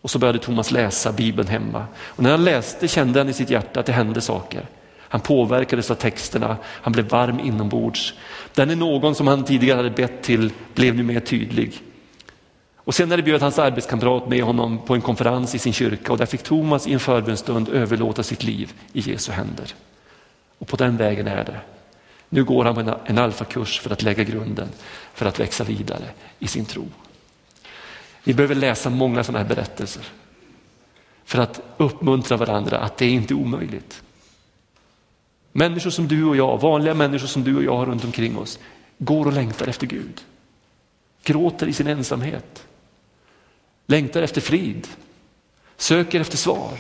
Och 0.01 0.11
så 0.11 0.19
började 0.19 0.39
Thomas 0.39 0.71
läsa 0.71 1.11
bibeln 1.11 1.47
hemma. 1.47 1.85
Och 1.97 2.23
när 2.23 2.31
han 2.31 2.43
läste 2.43 2.87
kände 2.87 3.19
han 3.19 3.29
i 3.29 3.33
sitt 3.33 3.49
hjärta 3.49 3.79
att 3.79 3.85
det 3.85 3.91
hände 3.91 4.21
saker. 4.21 4.65
Han 5.13 5.21
påverkades 5.21 5.91
av 5.91 5.95
texterna, 5.95 6.58
han 6.65 6.93
blev 6.93 7.08
varm 7.08 7.39
inombords. 7.39 8.13
Den 8.54 8.69
är 8.69 8.76
någon 8.76 9.15
som 9.15 9.28
han 9.28 9.43
tidigare 9.43 9.78
hade 9.78 9.89
bett 9.89 10.23
till 10.23 10.52
blev 10.73 10.95
nu 10.95 11.04
mer 11.04 11.19
tydlig. 11.19 11.82
Och 12.78 12.95
senare 12.95 13.21
bjöd 13.21 13.41
hans 13.41 13.60
arbetskamrat 13.60 14.28
med 14.28 14.43
honom 14.43 14.86
på 14.86 14.95
en 14.95 15.02
konferens 15.02 15.56
i 15.56 15.60
sin 15.60 15.73
kyrka 15.73 16.12
och 16.12 16.17
där 16.17 16.26
fick 16.26 16.43
Thomas 16.43 16.88
i 16.88 16.93
en 16.93 16.99
förbönstund 16.99 17.69
överlåta 17.69 18.23
sitt 18.23 18.43
liv 18.43 18.73
i 18.93 18.99
Jesu 18.99 19.32
händer. 19.32 19.73
Och 20.58 20.67
på 20.67 20.76
den 20.76 20.97
vägen 20.97 21.28
är 21.28 21.43
det. 21.43 21.60
Nu 22.30 22.43
går 22.43 22.65
han 22.65 22.76
på 22.76 22.97
en 23.06 23.17
alfakurs 23.17 23.80
för 23.80 23.89
att 23.89 24.04
lägga 24.04 24.23
grunden 24.23 24.67
för 25.13 25.26
att 25.26 25.39
växa 25.39 25.63
vidare 25.63 26.06
i 26.39 26.47
sin 26.47 26.65
tro. 26.65 26.88
Vi 28.23 28.34
behöver 28.34 28.56
läsa 28.56 28.89
många 28.89 29.23
sådana 29.23 29.39
här 29.43 29.56
berättelser 29.56 30.04
för 31.26 31.39
att 31.39 31.62
uppmuntra 31.78 32.38
varandra 32.38 32.80
att 32.80 32.97
det 32.97 33.06
är 33.06 33.10
inte 33.10 33.34
är 33.34 33.38
omöjligt. 33.38 34.04
Människor 35.55 35.89
som 35.89 36.07
du 36.07 36.25
och 36.25 36.35
jag, 36.35 36.61
vanliga 36.61 36.93
människor 36.93 37.27
som 37.27 37.43
du 37.43 37.55
och 37.55 37.63
jag 37.63 37.77
har 37.77 37.85
runt 37.85 38.03
omkring 38.03 38.37
oss, 38.37 38.59
går 38.97 39.25
och 39.25 39.33
längtar 39.33 39.67
efter 39.67 39.87
Gud. 39.87 40.21
Gråter 41.23 41.67
i 41.67 41.73
sin 41.73 41.87
ensamhet. 41.87 42.67
Längtar 43.85 44.21
efter 44.21 44.41
frid. 44.41 44.87
Söker 45.77 46.19
efter 46.19 46.37
svar. 46.37 46.77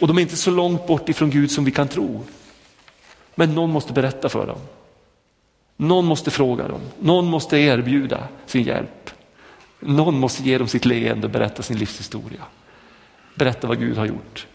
Och 0.00 0.08
de 0.08 0.18
är 0.18 0.22
inte 0.22 0.36
så 0.36 0.50
långt 0.50 0.86
bort 0.86 1.08
ifrån 1.08 1.30
Gud 1.30 1.50
som 1.50 1.64
vi 1.64 1.70
kan 1.70 1.88
tro. 1.88 2.24
Men 3.34 3.54
någon 3.54 3.70
måste 3.70 3.92
berätta 3.92 4.28
för 4.28 4.46
dem. 4.46 4.58
Någon 5.76 6.04
måste 6.04 6.30
fråga 6.30 6.68
dem. 6.68 6.80
Någon 7.00 7.26
måste 7.26 7.58
erbjuda 7.58 8.28
sin 8.46 8.62
hjälp. 8.62 9.10
Någon 9.80 10.18
måste 10.18 10.42
ge 10.42 10.58
dem 10.58 10.68
sitt 10.68 10.84
leende 10.84 11.26
och 11.26 11.32
berätta 11.32 11.62
sin 11.62 11.78
livshistoria. 11.78 12.42
Berätta 13.34 13.66
vad 13.66 13.78
Gud 13.78 13.96
har 13.96 14.06
gjort. 14.06 14.46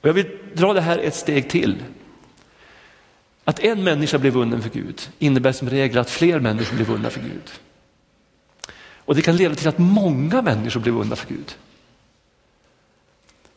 Och 0.00 0.08
jag 0.08 0.12
vill 0.12 0.38
dra 0.54 0.72
det 0.72 0.80
här 0.80 0.98
ett 0.98 1.14
steg 1.14 1.50
till. 1.50 1.82
Att 3.44 3.60
en 3.60 3.84
människa 3.84 4.18
blir 4.18 4.30
vunnen 4.30 4.62
för 4.62 4.70
Gud 4.70 5.00
innebär 5.18 5.52
som 5.52 5.70
regel 5.70 5.98
att 5.98 6.10
fler 6.10 6.40
människor 6.40 6.76
blir 6.76 6.86
vunna 6.86 7.10
för 7.10 7.20
Gud. 7.20 7.50
Och 9.08 9.14
det 9.14 9.22
kan 9.22 9.36
leda 9.36 9.54
till 9.54 9.68
att 9.68 9.78
många 9.78 10.42
människor 10.42 10.80
blir 10.80 10.92
vunna 10.92 11.16
för 11.16 11.28
Gud. 11.28 11.54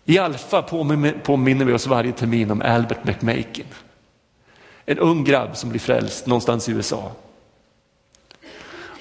I 0.05 0.17
Alfa 0.17 0.61
påminner 1.23 1.65
vi 1.65 1.73
oss 1.73 1.87
varje 1.87 2.11
termin 2.11 2.51
om 2.51 2.61
Albert 2.61 3.03
McMakin. 3.03 3.65
En 4.85 4.99
ung 4.99 5.23
grabb 5.23 5.57
som 5.57 5.69
blir 5.69 5.79
frälst 5.79 6.25
någonstans 6.27 6.69
i 6.69 6.71
USA. 6.71 7.11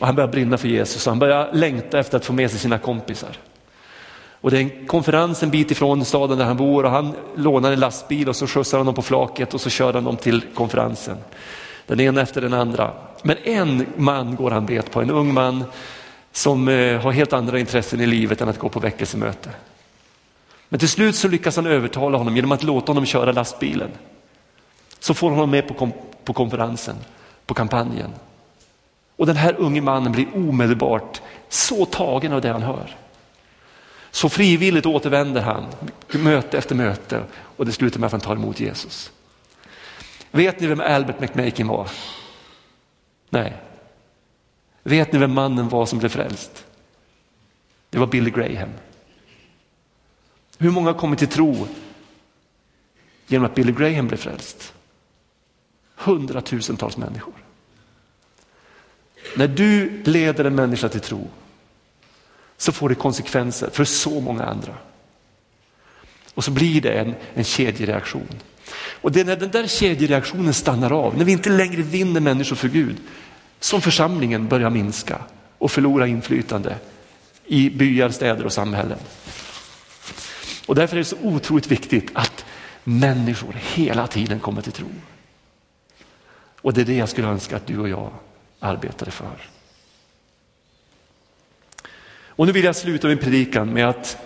Och 0.01 0.07
han 0.07 0.17
börjar 0.17 0.29
brinna 0.29 0.59
för 0.59 0.69
Jesus 0.69 1.07
och 1.07 1.11
han 1.11 1.19
börjar 1.19 1.53
längta 1.53 1.99
efter 1.99 2.17
att 2.17 2.25
få 2.25 2.33
med 2.33 2.51
sig 2.51 2.61
sina 2.61 2.79
kompisar. 2.79 3.37
Och 4.41 4.51
det 4.51 4.59
är 4.59 4.61
en 4.61 4.87
konferens 4.87 5.43
en 5.43 5.51
bit 5.51 5.71
ifrån 5.71 6.05
staden 6.05 6.39
där 6.39 6.45
han 6.45 6.57
bor 6.57 6.85
och 6.85 6.91
han 6.91 7.15
lånar 7.35 7.73
en 7.73 7.81
lastbil 7.81 8.29
och 8.29 8.37
så 8.37 8.47
skjutsar 8.47 8.79
han 8.79 8.87
dem 8.87 8.95
på 8.95 9.03
flaket 9.03 9.55
och 9.55 9.61
så 9.61 9.71
kör 9.71 9.93
han 9.93 10.05
dem 10.05 10.17
till 10.17 10.43
konferensen. 10.55 11.17
Den 11.87 12.01
ena 12.01 12.21
efter 12.21 12.41
den 12.41 12.53
andra. 12.53 12.93
Men 13.23 13.37
en 13.37 13.87
man 13.97 14.37
går 14.37 14.51
han 14.51 14.67
bet 14.67 14.91
på, 14.91 15.01
en 15.01 15.11
ung 15.11 15.35
man 15.35 15.65
som 16.33 16.69
eh, 16.69 17.01
har 17.01 17.13
helt 17.13 17.33
andra 17.33 17.59
intressen 17.59 18.01
i 18.01 18.07
livet 18.07 18.41
än 18.41 18.49
att 18.49 18.59
gå 18.59 18.69
på 18.69 18.81
väckelsemöte. 18.81 19.51
Men 20.69 20.81
till 20.81 20.89
slut 20.89 21.17
så 21.17 21.29
lyckas 21.29 21.57
han 21.57 21.67
övertala 21.67 22.19
honom 22.19 22.37
genom 22.37 22.53
att 22.53 22.63
låta 22.63 22.91
honom 22.93 23.07
köra 23.07 23.33
lastbilen. 23.33 23.91
Så 25.01 25.15
får 25.15 25.31
honom 25.31 25.51
med 25.51 25.69
på, 25.69 25.75
kom 25.75 25.93
på 26.25 26.33
konferensen, 26.33 26.97
på 27.47 27.55
kampanjen. 27.55 28.11
Och 29.17 29.27
den 29.27 29.37
här 29.37 29.55
unge 29.59 29.81
mannen 29.81 30.13
blir 30.13 30.27
omedelbart 30.35 31.21
så 31.49 31.85
tagen 31.85 32.33
av 32.33 32.41
det 32.41 32.53
han 32.53 32.63
hör. 32.63 32.97
Så 34.11 34.29
frivilligt 34.29 34.87
återvänder 34.87 35.41
han, 35.41 35.67
möte 36.11 36.59
efter 36.59 36.75
möte 36.75 37.25
och 37.33 37.67
det 37.67 37.73
slutar 37.73 38.01
med 38.01 38.07
att 38.07 38.13
han 38.13 38.21
tar 38.21 38.37
emot 38.37 38.61
Jesus. 38.61 39.13
Vet 40.31 40.61
ni 40.61 40.67
vem 40.67 40.81
Albert 40.81 41.21
McMakin 41.21 41.69
var? 41.69 41.91
Nej. 43.31 43.57
Vet 44.83 45.13
ni 45.13 45.19
vem 45.19 45.35
mannen 45.35 45.69
var 45.69 45.87
som 45.87 45.99
blev 45.99 46.09
frälst? 46.09 46.65
Det 47.91 47.99
var 47.99 48.07
Billy 48.07 48.31
Graham. 48.31 48.71
Hur 50.59 50.71
många 50.71 50.93
har 50.93 50.99
kommit 50.99 51.19
till 51.19 51.29
tro 51.29 51.67
genom 53.27 53.47
att 53.47 53.55
Billy 53.55 53.73
Graham 53.73 54.09
blev 54.09 54.19
frälst? 54.19 54.75
Hundratusentals 55.95 56.97
människor. 56.97 57.35
När 59.37 59.49
du 59.49 60.03
leder 60.05 60.45
en 60.45 60.55
människa 60.55 60.89
till 60.89 61.01
tro 61.01 61.29
så 62.61 62.73
får 62.73 62.89
det 62.89 62.95
konsekvenser 62.95 63.71
för 63.73 63.85
så 63.85 64.21
många 64.21 64.45
andra. 64.45 64.75
Och 66.35 66.45
så 66.45 66.51
blir 66.51 66.81
det 66.81 66.93
en, 66.93 67.15
en 67.35 67.45
kedjereaktion. 67.45 68.29
Och 68.75 69.13
det 69.13 69.21
är 69.21 69.25
när 69.25 69.37
den 69.37 69.51
där 69.51 69.67
kedjereaktionen 69.67 70.55
stannar 70.55 70.93
av, 70.93 71.17
när 71.19 71.25
vi 71.25 71.33
inte 71.33 71.51
längre 71.51 71.83
vinner 71.83 72.21
människor 72.21 72.57
för 72.57 72.69
Gud, 72.69 72.97
som 73.61 73.81
församlingen 73.81 74.49
börjar 74.49 74.71
minska 74.71 75.19
och 75.59 75.71
förlora 75.71 76.07
inflytande 76.07 76.77
i 77.47 77.71
byar, 77.71 78.11
städer 78.11 78.45
och 78.45 78.53
samhällen. 78.53 78.99
Och 80.67 80.75
därför 80.75 80.97
är 80.97 80.99
det 80.99 81.05
så 81.05 81.17
otroligt 81.23 81.67
viktigt 81.67 82.11
att 82.13 82.45
människor 82.85 83.57
hela 83.75 84.07
tiden 84.07 84.41
kommer 84.41 84.63
till 84.63 84.73
tro. 84.73 84.89
Och 86.61 86.75
det 86.75 86.81
är 86.81 86.85
det 86.85 86.97
jag 86.97 87.09
skulle 87.09 87.29
önska 87.29 87.57
att 87.57 87.67
du 87.67 87.79
och 87.79 87.89
jag 87.89 88.11
arbetade 88.59 89.11
för. 89.11 89.60
Och 92.41 92.47
nu 92.47 92.53
vill 92.53 92.65
jag 92.65 92.77
sluta 92.77 93.09
min 93.09 93.19
predikan 93.19 93.73
med 93.73 93.89
att 93.89 94.17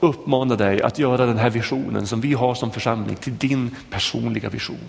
uppmana 0.00 0.56
dig 0.56 0.82
att 0.82 0.98
göra 0.98 1.26
den 1.26 1.38
här 1.38 1.50
visionen 1.50 2.06
som 2.06 2.20
vi 2.20 2.32
har 2.32 2.54
som 2.54 2.70
församling 2.70 3.16
till 3.16 3.36
din 3.36 3.76
personliga 3.90 4.48
vision. 4.48 4.88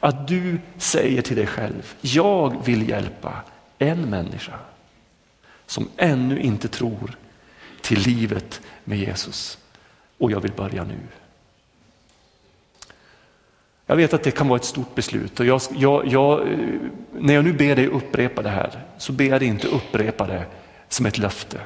Att 0.00 0.28
du 0.28 0.60
säger 0.76 1.22
till 1.22 1.36
dig 1.36 1.46
själv, 1.46 1.94
jag 2.00 2.64
vill 2.64 2.88
hjälpa 2.88 3.42
en 3.78 4.10
människa 4.10 4.52
som 5.66 5.88
ännu 5.96 6.40
inte 6.40 6.68
tror 6.68 7.16
till 7.80 7.98
livet 7.98 8.60
med 8.84 8.98
Jesus 8.98 9.58
och 10.18 10.30
jag 10.30 10.40
vill 10.40 10.52
börja 10.52 10.84
nu. 10.84 10.98
Jag 13.86 13.96
vet 13.96 14.14
att 14.14 14.22
det 14.22 14.30
kan 14.30 14.48
vara 14.48 14.58
ett 14.58 14.64
stort 14.64 14.94
beslut 14.94 15.40
och 15.40 15.46
jag, 15.46 15.60
jag, 15.76 16.06
jag, 16.06 16.52
eh, 16.52 16.58
när 17.12 17.34
jag 17.34 17.44
nu 17.44 17.52
ber 17.52 17.76
dig 17.76 17.86
upprepa 17.86 18.42
det 18.42 18.50
här 18.50 18.84
så 18.98 19.12
ber 19.12 19.24
jag 19.24 19.40
dig 19.40 19.48
inte 19.48 19.68
upprepa 19.68 20.26
det 20.26 20.46
som 20.92 21.06
ett 21.06 21.18
löfte. 21.18 21.60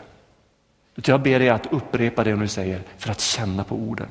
Utan 0.96 1.12
jag 1.12 1.22
ber 1.22 1.38
dig 1.38 1.48
att 1.48 1.72
upprepa 1.72 2.24
det 2.24 2.36
du 2.36 2.48
säger 2.48 2.82
för 2.98 3.10
att 3.10 3.20
känna 3.20 3.64
på 3.64 3.74
orden. 3.74 4.08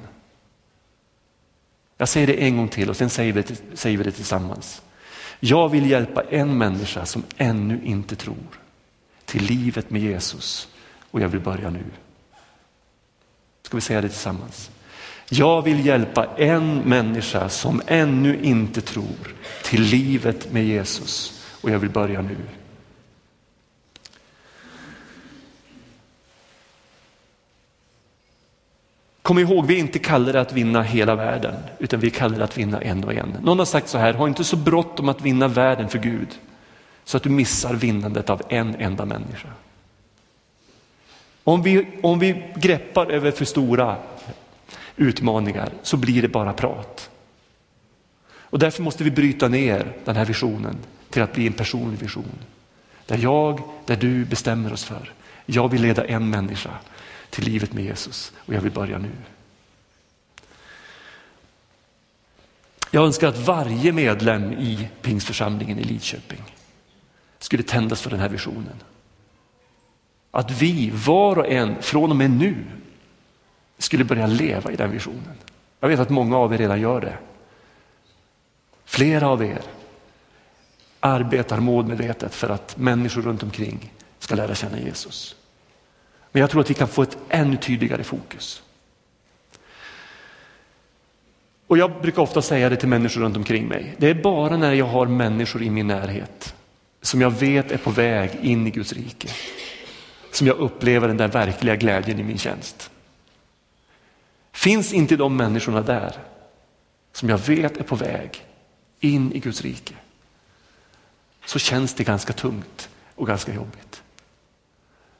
Jag 1.97 2.09
säger 2.09 2.27
det 2.27 2.33
en 2.33 2.57
gång 2.57 2.67
till 2.67 2.89
och 2.89 2.97
sen 2.97 3.09
säger 3.09 3.33
vi, 3.33 3.43
säger 3.73 3.97
vi 3.97 4.03
det 4.03 4.11
tillsammans. 4.11 4.81
Jag 5.39 5.69
vill 5.69 5.89
hjälpa 5.89 6.23
en 6.23 6.57
människa 6.57 7.05
som 7.05 7.23
ännu 7.37 7.81
inte 7.83 8.15
tror 8.15 8.59
till 9.25 9.43
livet 9.43 9.89
med 9.89 10.01
Jesus 10.01 10.67
och 11.11 11.21
jag 11.21 11.27
vill 11.27 11.41
börja 11.41 11.69
nu. 11.69 11.83
Ska 13.61 13.77
vi 13.77 13.81
säga 13.81 14.01
det 14.01 14.09
tillsammans? 14.09 14.71
Jag 15.29 15.61
vill 15.61 15.85
hjälpa 15.85 16.25
en 16.37 16.79
människa 16.79 17.49
som 17.49 17.81
ännu 17.87 18.39
inte 18.41 18.81
tror 18.81 19.35
till 19.63 19.81
livet 19.81 20.51
med 20.51 20.65
Jesus 20.65 21.43
och 21.61 21.69
jag 21.69 21.79
vill 21.79 21.89
börja 21.89 22.21
nu. 22.21 22.37
Kom 29.25 29.39
ihåg, 29.39 29.65
vi 29.65 29.75
är 29.75 29.79
inte 29.79 29.99
kallade 29.99 30.41
att 30.41 30.53
vinna 30.53 30.81
hela 30.81 31.15
världen, 31.15 31.55
utan 31.79 31.99
vi 31.99 32.07
är 32.07 32.11
kallade 32.11 32.43
att 32.43 32.57
vinna 32.57 32.81
en 32.81 33.03
och 33.03 33.13
en. 33.13 33.37
Någon 33.41 33.59
har 33.59 33.65
sagt 33.65 33.87
så 33.89 33.97
här, 33.97 34.13
ha 34.13 34.27
inte 34.27 34.43
så 34.43 34.55
bråttom 34.55 35.09
att 35.09 35.21
vinna 35.21 35.47
världen 35.47 35.89
för 35.89 35.99
Gud, 35.99 36.27
så 37.03 37.17
att 37.17 37.23
du 37.23 37.29
missar 37.29 37.73
vinnandet 37.73 38.29
av 38.29 38.41
en 38.49 38.75
enda 38.75 39.05
människa. 39.05 39.47
Om 41.43 41.61
vi, 41.63 41.87
om 42.03 42.19
vi 42.19 42.43
greppar 42.55 43.05
över 43.11 43.31
för 43.31 43.45
stora 43.45 43.95
utmaningar 44.95 45.69
så 45.81 45.97
blir 45.97 46.21
det 46.21 46.27
bara 46.27 46.53
prat. 46.53 47.09
Och 48.39 48.59
därför 48.59 48.83
måste 48.83 49.03
vi 49.03 49.11
bryta 49.11 49.47
ner 49.47 49.93
den 50.03 50.15
här 50.15 50.25
visionen 50.25 50.77
till 51.09 51.21
att 51.21 51.33
bli 51.33 51.47
en 51.47 51.53
personlig 51.53 51.99
vision. 51.99 52.39
Där 53.05 53.17
jag, 53.17 53.61
där 53.85 53.95
du 53.95 54.25
bestämmer 54.25 54.73
oss 54.73 54.83
för, 54.83 55.13
jag 55.45 55.71
vill 55.71 55.81
leda 55.81 56.05
en 56.05 56.29
människa 56.29 56.71
till 57.35 57.45
livet 57.45 57.73
med 57.73 57.83
Jesus 57.83 58.33
och 58.37 58.53
jag 58.53 58.61
vill 58.61 58.71
börja 58.71 58.97
nu. 58.97 59.11
Jag 62.91 63.05
önskar 63.05 63.27
att 63.27 63.37
varje 63.37 63.91
medlem 63.91 64.53
i 64.53 64.89
Pingsförsamlingen 65.01 65.79
i 65.79 65.83
Lidköping 65.83 66.43
skulle 67.39 67.63
tändas 67.63 68.01
för 68.01 68.09
den 68.09 68.19
här 68.19 68.29
visionen. 68.29 68.83
Att 70.31 70.51
vi, 70.51 70.91
var 71.05 71.37
och 71.37 71.47
en, 71.47 71.81
från 71.81 72.09
och 72.09 72.15
med 72.15 72.31
nu 72.31 72.65
skulle 73.77 74.03
börja 74.03 74.27
leva 74.27 74.71
i 74.71 74.75
den 74.75 74.91
visionen. 74.91 75.37
Jag 75.79 75.87
vet 75.87 75.99
att 75.99 76.09
många 76.09 76.37
av 76.37 76.53
er 76.53 76.57
redan 76.57 76.81
gör 76.81 77.01
det. 77.01 77.17
Flera 78.85 79.27
av 79.27 79.43
er 79.43 79.61
arbetar 80.99 81.59
målmedvetet 81.59 82.35
för 82.35 82.49
att 82.49 82.77
människor 82.77 83.21
runt 83.21 83.43
omkring 83.43 83.93
ska 84.19 84.35
lära 84.35 84.55
känna 84.55 84.79
Jesus. 84.79 85.35
Men 86.35 86.39
jag 86.41 86.49
tror 86.49 86.61
att 86.61 86.69
vi 86.69 86.73
kan 86.73 86.87
få 86.87 87.03
ett 87.03 87.17
ännu 87.29 87.57
tydligare 87.57 88.03
fokus. 88.03 88.63
Och 91.67 91.77
Jag 91.77 92.01
brukar 92.01 92.21
ofta 92.21 92.41
säga 92.41 92.69
det 92.69 92.75
till 92.75 92.89
människor 92.89 93.21
runt 93.21 93.37
omkring 93.37 93.67
mig. 93.67 93.95
Det 93.97 94.09
är 94.09 94.13
bara 94.13 94.57
när 94.57 94.73
jag 94.73 94.85
har 94.85 95.05
människor 95.05 95.63
i 95.63 95.69
min 95.69 95.87
närhet 95.87 96.55
som 97.01 97.21
jag 97.21 97.29
vet 97.29 97.71
är 97.71 97.77
på 97.77 97.89
väg 97.89 98.39
in 98.41 98.67
i 98.67 98.69
Guds 98.69 98.93
rike 98.93 99.27
som 100.31 100.47
jag 100.47 100.57
upplever 100.57 101.07
den 101.07 101.17
där 101.17 101.27
verkliga 101.27 101.75
glädjen 101.75 102.19
i 102.19 102.23
min 102.23 102.37
tjänst. 102.37 102.91
Finns 104.51 104.93
inte 104.93 105.15
de 105.15 105.37
människorna 105.37 105.81
där 105.81 106.15
som 107.13 107.29
jag 107.29 107.37
vet 107.37 107.77
är 107.77 107.83
på 107.83 107.95
väg 107.95 108.45
in 108.99 109.31
i 109.31 109.39
Guds 109.39 109.61
rike 109.61 109.93
så 111.45 111.59
känns 111.59 111.93
det 111.93 112.03
ganska 112.03 112.33
tungt 112.33 112.89
och 113.15 113.27
ganska 113.27 113.53
jobbigt. 113.53 114.01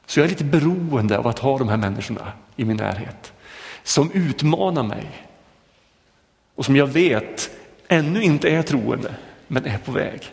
Så 0.06 0.20
jag 0.20 0.24
är 0.24 0.28
lite 0.28 0.44
beroende 0.44 1.18
av 1.18 1.26
att 1.26 1.38
ha 1.38 1.58
de 1.58 1.68
här 1.68 1.76
människorna 1.76 2.32
i 2.56 2.64
min 2.64 2.76
närhet 2.76 3.32
som 3.82 4.10
utmanar 4.12 4.82
mig 4.82 5.26
och 6.54 6.64
som 6.64 6.76
jag 6.76 6.86
vet 6.86 7.50
ännu 7.88 8.22
inte 8.22 8.48
är 8.50 8.62
troende 8.62 9.14
men 9.46 9.64
är 9.64 9.78
på 9.78 9.92
väg. 9.92 10.32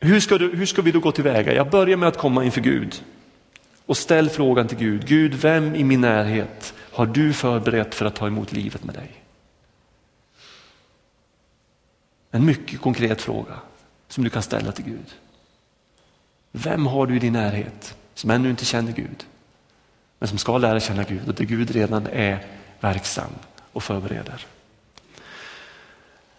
Hur 0.00 0.20
ska, 0.20 0.38
du, 0.38 0.56
hur 0.56 0.66
ska 0.66 0.82
vi 0.82 0.92
då 0.92 1.00
gå 1.00 1.12
tillväga? 1.12 1.54
Jag 1.54 1.70
börjar 1.70 1.96
med 1.96 2.08
att 2.08 2.18
komma 2.18 2.44
inför 2.44 2.60
Gud 2.60 3.02
och 3.86 3.96
ställ 3.96 4.30
frågan 4.30 4.68
till 4.68 4.78
Gud. 4.78 5.06
Gud, 5.06 5.34
vem 5.34 5.74
i 5.74 5.84
min 5.84 6.00
närhet 6.00 6.74
har 6.92 7.06
du 7.06 7.32
förberett 7.32 7.94
för 7.94 8.06
att 8.06 8.14
ta 8.14 8.26
emot 8.26 8.52
livet 8.52 8.84
med 8.84 8.94
dig? 8.94 9.10
En 12.30 12.46
mycket 12.46 12.80
konkret 12.80 13.20
fråga 13.20 13.54
som 14.08 14.24
du 14.24 14.30
kan 14.30 14.42
ställa 14.42 14.72
till 14.72 14.84
Gud. 14.84 15.14
Vem 16.52 16.86
har 16.86 17.06
du 17.06 17.16
i 17.16 17.18
din 17.18 17.32
närhet 17.32 17.96
som 18.14 18.30
ännu 18.30 18.50
inte 18.50 18.64
känner 18.64 18.92
Gud, 18.92 19.26
men 20.18 20.28
som 20.28 20.38
ska 20.38 20.58
lära 20.58 20.80
känna 20.80 21.02
Gud 21.02 21.28
och 21.28 21.34
där 21.34 21.44
Gud 21.44 21.70
redan 21.70 22.06
är 22.06 22.46
verksam 22.80 23.30
och 23.72 23.82
förbereder? 23.82 24.46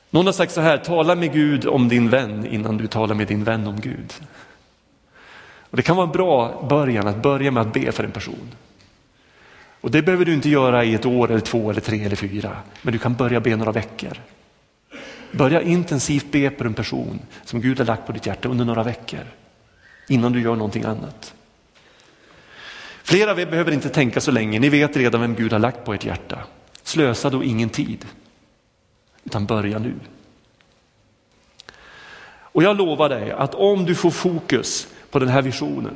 Någon 0.09 0.25
har 0.25 0.33
sagt 0.33 0.51
så 0.51 0.61
här, 0.61 0.77
tala 0.77 1.15
med 1.15 1.33
Gud 1.33 1.67
om 1.67 1.89
din 1.89 2.09
vän 2.09 2.45
innan 2.45 2.77
du 2.77 2.87
talar 2.87 3.15
med 3.15 3.27
din 3.27 3.43
vän 3.43 3.67
om 3.67 3.81
Gud. 3.81 4.13
Och 5.69 5.77
Det 5.77 5.83
kan 5.83 5.95
vara 5.95 6.07
en 6.07 6.13
bra 6.13 6.65
början 6.69 7.07
att 7.07 7.21
börja 7.21 7.51
med 7.51 7.61
att 7.61 7.73
be 7.73 7.91
för 7.91 8.03
en 8.03 8.11
person. 8.11 8.55
Och 9.81 9.91
Det 9.91 10.01
behöver 10.01 10.25
du 10.25 10.33
inte 10.33 10.49
göra 10.49 10.83
i 10.83 10.93
ett 10.93 11.05
år, 11.05 11.31
eller 11.31 11.39
två, 11.39 11.69
eller 11.69 11.81
tre 11.81 12.03
eller 12.03 12.15
fyra. 12.15 12.57
Men 12.81 12.93
du 12.93 12.99
kan 12.99 13.15
börja 13.15 13.39
be 13.39 13.55
några 13.55 13.71
veckor. 13.71 14.17
Börja 15.31 15.61
intensivt 15.61 16.31
be 16.31 16.49
på 16.49 16.63
en 16.63 16.73
person 16.73 17.19
som 17.45 17.61
Gud 17.61 17.77
har 17.77 17.85
lagt 17.85 18.05
på 18.05 18.11
ditt 18.11 18.25
hjärta 18.25 18.49
under 18.49 18.65
några 18.65 18.83
veckor. 18.83 19.25
Innan 20.07 20.33
du 20.33 20.41
gör 20.41 20.55
någonting 20.55 20.83
annat. 20.83 21.33
Flera 23.03 23.31
av 23.31 23.39
er 23.39 23.45
behöver 23.45 23.71
inte 23.71 23.89
tänka 23.89 24.21
så 24.21 24.31
länge, 24.31 24.59
ni 24.59 24.69
vet 24.69 24.97
redan 24.97 25.21
vem 25.21 25.35
Gud 25.35 25.51
har 25.51 25.59
lagt 25.59 25.85
på 25.85 25.93
ert 25.93 26.05
hjärta. 26.05 26.39
Slösa 26.83 27.29
då 27.29 27.43
ingen 27.43 27.69
tid, 27.69 28.05
utan 29.23 29.45
börja 29.45 29.79
nu. 29.79 29.93
Och 32.51 32.63
jag 32.63 32.77
lovar 32.77 33.09
dig 33.09 33.31
att 33.31 33.55
om 33.55 33.85
du 33.85 33.95
får 33.95 34.11
fokus 34.11 34.87
på 35.11 35.19
den 35.19 35.29
här 35.29 35.41
visionen, 35.41 35.95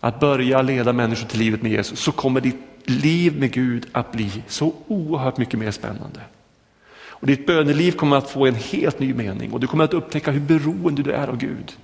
att 0.00 0.20
börja 0.20 0.62
leda 0.62 0.92
människor 0.92 1.28
till 1.28 1.38
livet 1.38 1.62
med 1.62 1.72
Jesus, 1.72 2.00
så 2.00 2.12
kommer 2.12 2.40
ditt 2.40 2.56
liv 2.84 3.40
med 3.40 3.52
Gud 3.52 3.86
att 3.92 4.12
bli 4.12 4.42
så 4.48 4.74
oerhört 4.86 5.36
mycket 5.36 5.58
mer 5.58 5.70
spännande. 5.70 6.20
Och 7.16 7.26
ditt 7.26 7.46
böneliv 7.46 7.92
kommer 7.92 8.16
att 8.16 8.30
få 8.30 8.46
en 8.46 8.54
helt 8.54 8.98
ny 8.98 9.14
mening 9.14 9.52
och 9.52 9.60
du 9.60 9.66
kommer 9.66 9.84
att 9.84 9.94
upptäcka 9.94 10.30
hur 10.30 10.40
beroende 10.40 11.02
du 11.02 11.12
är 11.12 11.28
av 11.28 11.36
Gud. 11.36 11.76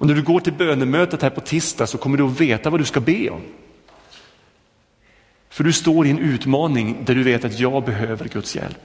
Och 0.00 0.06
när 0.06 0.14
du 0.14 0.22
går 0.22 0.40
till 0.40 0.52
bönemötet 0.52 1.22
här 1.22 1.30
på 1.30 1.40
tisdag 1.40 1.86
så 1.86 1.98
kommer 1.98 2.18
du 2.18 2.24
att 2.24 2.40
veta 2.40 2.70
vad 2.70 2.80
du 2.80 2.84
ska 2.84 3.00
be 3.00 3.30
om. 3.30 3.42
För 5.48 5.64
du 5.64 5.72
står 5.72 6.06
i 6.06 6.10
en 6.10 6.18
utmaning 6.18 7.04
där 7.04 7.14
du 7.14 7.22
vet 7.22 7.44
att 7.44 7.58
jag 7.58 7.84
behöver 7.84 8.28
Guds 8.28 8.56
hjälp. 8.56 8.78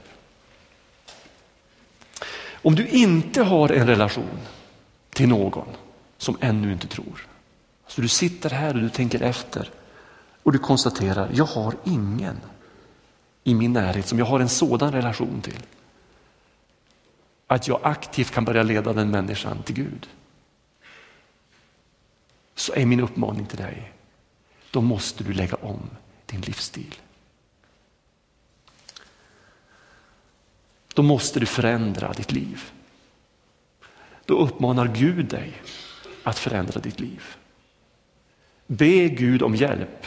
Om 2.52 2.74
du 2.74 2.86
inte 2.86 3.42
har 3.42 3.72
en 3.72 3.86
relation 3.86 4.38
till 5.10 5.28
någon 5.28 5.68
som 6.18 6.36
ännu 6.40 6.72
inte 6.72 6.86
tror. 6.86 7.26
Så 7.86 8.00
du 8.00 8.08
sitter 8.08 8.50
här 8.50 8.74
och 8.74 8.82
du 8.82 8.90
tänker 8.90 9.22
efter 9.22 9.70
och 10.42 10.52
du 10.52 10.58
konstaterar, 10.58 11.30
jag 11.34 11.44
har 11.44 11.74
ingen 11.84 12.40
i 13.46 13.54
min 13.54 13.72
närhet 13.72 14.06
som 14.06 14.18
jag 14.18 14.26
har 14.26 14.40
en 14.40 14.48
sådan 14.48 14.92
relation 14.92 15.40
till. 15.40 15.62
Att 17.46 17.68
jag 17.68 17.80
aktivt 17.82 18.30
kan 18.30 18.44
börja 18.44 18.62
leda 18.62 18.92
den 18.92 19.10
människan 19.10 19.62
till 19.62 19.74
Gud. 19.74 20.08
Så 22.54 22.74
är 22.74 22.86
min 22.86 23.00
uppmaning 23.00 23.46
till 23.46 23.58
dig, 23.58 23.92
då 24.70 24.80
måste 24.80 25.24
du 25.24 25.32
lägga 25.32 25.56
om 25.56 25.90
din 26.26 26.40
livsstil. 26.40 26.94
Då 30.94 31.02
måste 31.02 31.40
du 31.40 31.46
förändra 31.46 32.12
ditt 32.12 32.32
liv. 32.32 32.70
Då 34.24 34.38
uppmanar 34.38 34.86
Gud 34.86 35.26
dig 35.26 35.62
att 36.22 36.38
förändra 36.38 36.80
ditt 36.80 37.00
liv. 37.00 37.22
Be 38.66 39.08
Gud 39.08 39.42
om 39.42 39.54
hjälp, 39.54 40.06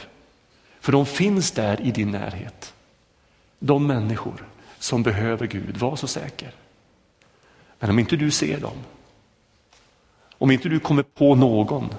för 0.80 0.92
de 0.92 1.06
finns 1.06 1.52
där 1.52 1.82
i 1.82 1.92
din 1.92 2.12
närhet. 2.12 2.74
De 3.60 3.88
människor 3.88 4.46
som 4.80 5.04
behöver 5.04 5.48
Gud, 5.48 5.78
var 5.78 5.96
så 5.96 6.08
säker. 6.08 6.52
Men 7.80 7.90
om 7.90 8.00
inte 8.00 8.16
du 8.16 8.32
ser 8.32 8.60
dem, 8.60 8.78
om 10.38 10.52
inte 10.52 10.70
du 10.70 10.80
kommer 10.80 11.04
på 11.04 11.36
någon, 11.36 11.94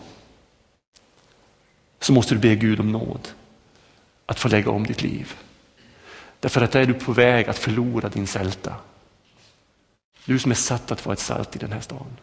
så 2.01 2.13
måste 2.13 2.35
du 2.35 2.41
be 2.41 2.55
Gud 2.55 2.81
om 2.81 2.93
nåd 2.93 3.29
att 4.27 4.39
få 4.39 4.49
lägga 4.49 4.71
om 4.71 4.85
ditt 4.85 5.03
liv. 5.03 5.35
Därför 6.41 6.61
att 6.61 6.73
där 6.73 6.81
är 6.81 6.87
du 6.87 6.95
på 6.95 7.13
väg 7.13 7.49
att 7.49 7.59
förlora 7.59 8.09
din 8.09 8.27
sälta. 8.27 8.75
Du 10.25 10.39
som 10.39 10.51
är 10.51 10.55
satt 10.55 10.91
att 10.91 11.07
vara 11.07 11.13
ett 11.13 11.19
salt 11.19 11.57
i 11.57 11.59
den 11.59 11.73
här 11.73 11.81
staden. 11.81 12.17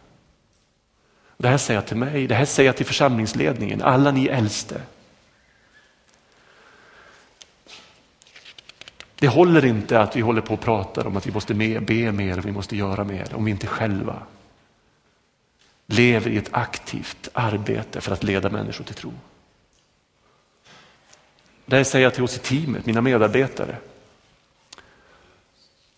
Det 1.36 1.48
här 1.48 1.58
säger 1.58 1.80
jag 1.80 1.86
till 1.86 1.96
mig, 1.96 2.26
det 2.26 2.34
här 2.34 2.44
säger 2.44 2.68
jag 2.68 2.76
till 2.76 2.86
församlingsledningen, 2.86 3.82
alla 3.82 4.10
ni 4.10 4.26
äldste. 4.26 4.80
Det 9.18 9.28
håller 9.28 9.64
inte 9.64 10.00
att 10.00 10.16
vi 10.16 10.20
håller 10.20 10.40
på 10.40 10.54
och 10.54 10.60
pratar 10.60 11.06
om 11.06 11.16
att 11.16 11.26
vi 11.26 11.32
måste 11.32 11.54
be 11.54 12.12
mer, 12.12 12.40
vi 12.40 12.52
måste 12.52 12.76
göra 12.76 13.04
mer, 13.04 13.34
om 13.34 13.44
vi 13.44 13.50
inte 13.50 13.66
själva 13.66 14.22
lever 15.86 16.30
i 16.30 16.36
ett 16.36 16.48
aktivt 16.50 17.28
arbete 17.32 18.00
för 18.00 18.12
att 18.12 18.22
leda 18.22 18.50
människor 18.50 18.84
till 18.84 18.94
tro. 18.94 19.12
Det 21.66 21.76
här 21.76 21.84
säger 21.84 22.06
jag 22.06 22.14
till 22.14 22.24
oss 22.24 22.36
i 22.36 22.38
teamet, 22.38 22.86
mina 22.86 23.00
medarbetare. 23.00 23.76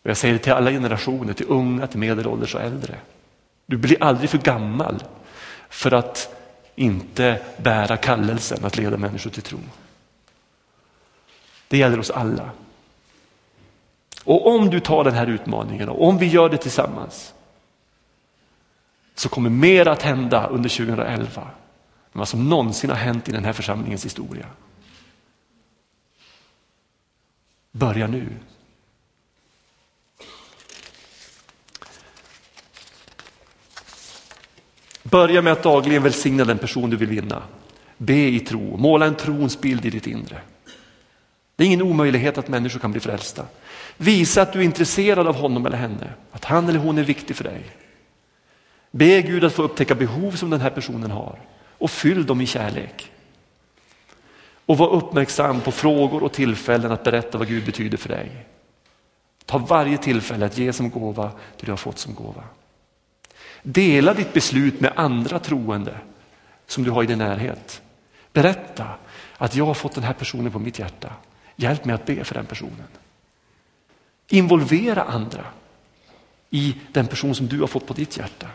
Och 0.02 0.10
jag 0.10 0.16
säger 0.16 0.34
det 0.34 0.40
till 0.40 0.52
alla 0.52 0.70
generationer, 0.70 1.32
till 1.32 1.46
unga, 1.48 1.86
till 1.86 1.98
medelålders 1.98 2.54
och 2.54 2.60
äldre. 2.60 2.98
Du 3.66 3.76
blir 3.76 4.02
aldrig 4.02 4.30
för 4.30 4.38
gammal 4.38 5.04
för 5.68 5.92
att 5.92 6.34
inte 6.74 7.42
bära 7.56 7.96
kallelsen 7.96 8.64
att 8.64 8.76
leda 8.76 8.96
människor 8.96 9.30
till 9.30 9.42
tro. 9.42 9.58
Det 11.68 11.78
gäller 11.78 11.98
oss 11.98 12.10
alla. 12.10 12.50
Och 14.24 14.46
om 14.46 14.70
du 14.70 14.80
tar 14.80 15.04
den 15.04 15.14
här 15.14 15.26
utmaningen 15.26 15.88
och 15.88 16.08
om 16.08 16.18
vi 16.18 16.26
gör 16.26 16.48
det 16.48 16.56
tillsammans 16.56 17.34
så 19.14 19.28
kommer 19.28 19.50
mer 19.50 19.88
att 19.88 20.02
hända 20.02 20.46
under 20.46 20.68
2011 20.68 21.42
än 22.12 22.18
vad 22.18 22.28
som 22.28 22.48
någonsin 22.48 22.90
har 22.90 22.96
hänt 22.96 23.28
i 23.28 23.32
den 23.32 23.44
här 23.44 23.52
församlingens 23.52 24.04
historia. 24.04 24.46
Börja 27.72 28.06
nu. 28.06 28.26
Börja 35.02 35.42
med 35.42 35.52
att 35.52 35.62
dagligen 35.62 36.02
välsigna 36.02 36.44
den 36.44 36.58
person 36.58 36.90
du 36.90 36.96
vill 36.96 37.08
vinna. 37.08 37.42
Be 37.96 38.14
i 38.14 38.40
tro, 38.40 38.76
måla 38.76 39.06
en 39.06 39.14
trons 39.14 39.60
bild 39.60 39.84
i 39.84 39.90
ditt 39.90 40.06
inre. 40.06 40.40
Det 41.56 41.64
är 41.64 41.66
ingen 41.66 41.82
omöjlighet 41.82 42.38
att 42.38 42.48
människor 42.48 42.80
kan 42.80 42.92
bli 42.92 43.00
frälsta. 43.00 43.46
Visa 44.02 44.42
att 44.42 44.52
du 44.52 44.58
är 44.58 44.64
intresserad 44.64 45.26
av 45.26 45.36
honom 45.36 45.66
eller 45.66 45.76
henne, 45.76 46.12
att 46.32 46.44
han 46.44 46.68
eller 46.68 46.78
hon 46.78 46.98
är 46.98 47.02
viktig 47.02 47.36
för 47.36 47.44
dig. 47.44 47.62
Be 48.90 49.22
Gud 49.22 49.44
att 49.44 49.52
få 49.52 49.62
upptäcka 49.62 49.94
behov 49.94 50.32
som 50.32 50.50
den 50.50 50.60
här 50.60 50.70
personen 50.70 51.10
har 51.10 51.38
och 51.78 51.90
fyll 51.90 52.26
dem 52.26 52.40
i 52.40 52.46
kärlek. 52.46 53.12
Och 54.66 54.78
var 54.78 54.88
uppmärksam 54.88 55.60
på 55.60 55.72
frågor 55.72 56.22
och 56.22 56.32
tillfällen 56.32 56.92
att 56.92 57.04
berätta 57.04 57.38
vad 57.38 57.48
Gud 57.48 57.64
betyder 57.64 57.98
för 57.98 58.08
dig. 58.08 58.46
Ta 59.44 59.58
varje 59.58 59.98
tillfälle 59.98 60.46
att 60.46 60.58
ge 60.58 60.72
som 60.72 60.90
gåva 60.90 61.30
det 61.56 61.66
du 61.66 61.72
har 61.72 61.76
fått 61.76 61.98
som 61.98 62.14
gåva. 62.14 62.44
Dela 63.62 64.14
ditt 64.14 64.32
beslut 64.32 64.80
med 64.80 64.92
andra 64.96 65.38
troende 65.38 65.94
som 66.66 66.84
du 66.84 66.90
har 66.90 67.02
i 67.02 67.06
din 67.06 67.18
närhet. 67.18 67.82
Berätta 68.32 68.86
att 69.38 69.56
jag 69.56 69.66
har 69.66 69.74
fått 69.74 69.94
den 69.94 70.04
här 70.04 70.12
personen 70.12 70.52
på 70.52 70.58
mitt 70.58 70.78
hjärta. 70.78 71.12
Hjälp 71.56 71.84
mig 71.84 71.94
att 71.94 72.06
be 72.06 72.24
för 72.24 72.34
den 72.34 72.46
personen. 72.46 72.86
Involvera 74.32 75.02
andra 75.02 75.44
i 76.50 76.74
den 76.92 77.06
person 77.06 77.34
som 77.34 77.46
du 77.46 77.60
har 77.60 77.66
fått 77.66 77.86
på 77.86 77.94
ditt 77.94 78.16
hjärta. 78.16 78.46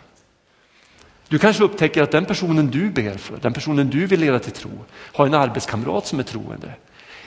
Du 1.28 1.40
kanske 1.40 1.64
upptäcker 1.64 2.04
att 2.04 2.12
den 2.12 2.26
personen 2.26 2.72
du 2.72 2.90
ber 2.90 3.18
för, 3.18 3.38
den 3.38 3.54
personen 3.54 3.90
du 3.90 4.06
vill 4.06 4.20
leda 4.20 4.40
till 4.40 4.52
tro, 4.52 4.86
har 4.92 5.26
en 5.26 5.34
arbetskamrat 5.34 6.08
som 6.08 6.20
är 6.20 6.24
troende. 6.24 6.74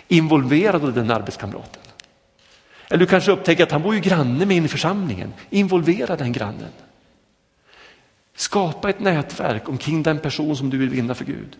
Involvera 0.08 0.78
då 0.78 0.90
den 0.90 1.10
arbetskamraten. 1.10 1.82
Eller 2.88 2.98
du 2.98 3.06
kanske 3.06 3.32
upptäcker 3.32 3.62
att 3.62 3.72
han 3.72 3.82
bor 3.82 3.94
ju 3.94 4.00
granne 4.00 4.46
med 4.46 4.56
in 4.56 4.64
i 4.64 4.68
församlingen. 4.68 5.32
Involvera 5.50 6.16
den 6.16 6.32
grannen. 6.32 6.72
Skapa 8.34 8.90
ett 8.90 9.00
nätverk 9.00 9.68
omkring 9.68 10.02
den 10.02 10.18
person 10.18 10.56
som 10.56 10.70
du 10.70 10.78
vill 10.78 10.88
vinna 10.88 11.14
för 11.14 11.24
Gud. 11.24 11.56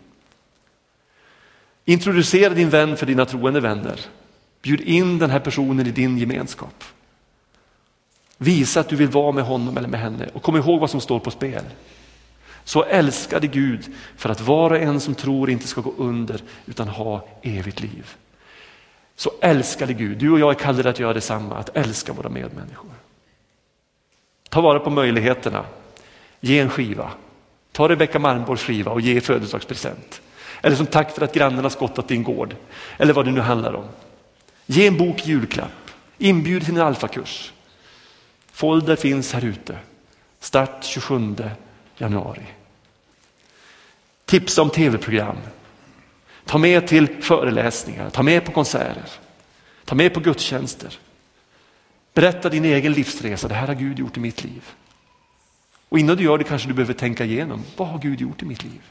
Introducera 1.85 2.55
din 2.55 2.70
vän 2.70 2.96
för 2.96 3.07
dina 3.07 3.24
troende 3.24 3.61
vänner. 3.61 4.01
Bjud 4.68 4.81
in 4.81 5.18
den 5.18 5.31
här 5.31 5.40
personen 5.40 5.87
i 5.87 5.90
din 5.90 6.18
gemenskap. 6.18 6.85
Visa 8.38 8.81
att 8.81 8.88
du 8.88 8.96
vill 8.96 9.09
vara 9.09 9.33
med 9.33 9.44
honom 9.44 9.76
eller 9.76 9.88
med 9.88 10.00
henne 10.00 10.28
och 10.33 10.42
kom 10.42 10.57
ihåg 10.57 10.81
vad 10.81 10.90
som 10.90 11.00
står 11.00 11.20
på 11.20 11.31
spel. 11.31 11.64
Så 12.64 12.85
älskade 12.85 13.46
Gud 13.46 13.94
för 14.16 14.28
att 14.28 14.40
var 14.40 14.70
och 14.70 14.78
en 14.78 15.00
som 15.00 15.14
tror 15.14 15.50
inte 15.50 15.66
ska 15.66 15.81
gå 15.81 15.94
under 15.96 16.40
utan 16.66 16.88
ha 16.88 17.28
evigt 17.42 17.81
liv. 17.81 18.16
Så 19.16 19.31
älskade 19.40 19.92
Gud, 19.92 20.18
du 20.18 20.31
och 20.31 20.38
jag 20.38 20.50
är 20.50 20.54
kallade 20.54 20.90
att 20.90 20.98
göra 20.98 21.12
detsamma, 21.12 21.57
att 21.57 21.76
älska 21.76 22.12
våra 22.12 22.28
medmänniskor. 22.28 22.90
Ta 24.48 24.61
vara 24.61 24.81
på 24.81 24.90
möjligheterna, 24.90 25.64
ge 26.40 26.59
en 26.59 26.70
skiva. 26.70 27.11
Ta 27.72 27.88
Rebecka 27.88 28.18
Malmborgs 28.18 28.62
skiva 28.62 28.92
och 28.92 29.00
ge 29.00 29.16
i 29.16 29.20
födelsedagspresent. 29.20 30.20
Eller 30.62 30.76
som 30.76 30.87
tack 30.87 31.14
för 31.14 31.24
att 31.24 31.35
grannen 31.35 31.62
har 31.62 31.70
skottat 31.70 32.09
din 32.09 32.22
gård. 32.22 32.57
Eller 32.98 33.12
vad 33.12 33.24
det 33.24 33.31
nu 33.31 33.40
handlar 33.40 33.74
om. 33.74 33.85
Ge 34.70 34.87
en 34.87 34.96
bok 34.96 35.26
julklapp. 35.26 35.90
Inbjud 36.18 36.64
till 36.64 36.74
en 36.74 36.81
alfakurs. 36.81 37.52
Folder 38.52 38.96
finns 38.96 39.33
här 39.33 39.44
ute. 39.44 39.78
Start 40.40 40.85
27 40.85 41.37
januari. 41.98 42.46
Tipsa 44.24 44.62
om 44.62 44.70
tv-program. 44.70 45.37
Ta 46.44 46.59
med 46.59 46.87
till 46.87 47.22
föreläsningar, 47.22 48.11
ta 48.11 48.22
med 48.22 48.44
på 48.44 48.52
konserter, 48.52 49.11
ta 49.85 49.94
med 49.94 50.14
på 50.14 50.20
gudstjänster. 50.20 50.98
Berätta 52.14 52.48
din 52.48 52.64
egen 52.64 52.92
livsresa, 52.92 53.48
det 53.48 53.54
här 53.54 53.66
har 53.66 53.74
Gud 53.74 53.98
gjort 53.98 54.16
i 54.16 54.20
mitt 54.20 54.44
liv. 54.44 54.64
Och 55.88 55.98
innan 55.98 56.16
du 56.16 56.24
gör 56.24 56.38
det 56.38 56.44
kanske 56.44 56.68
du 56.68 56.74
behöver 56.74 56.94
tänka 56.94 57.24
igenom, 57.24 57.62
vad 57.76 57.88
har 57.88 57.98
Gud 57.98 58.20
gjort 58.20 58.42
i 58.42 58.44
mitt 58.44 58.64
liv? 58.64 58.83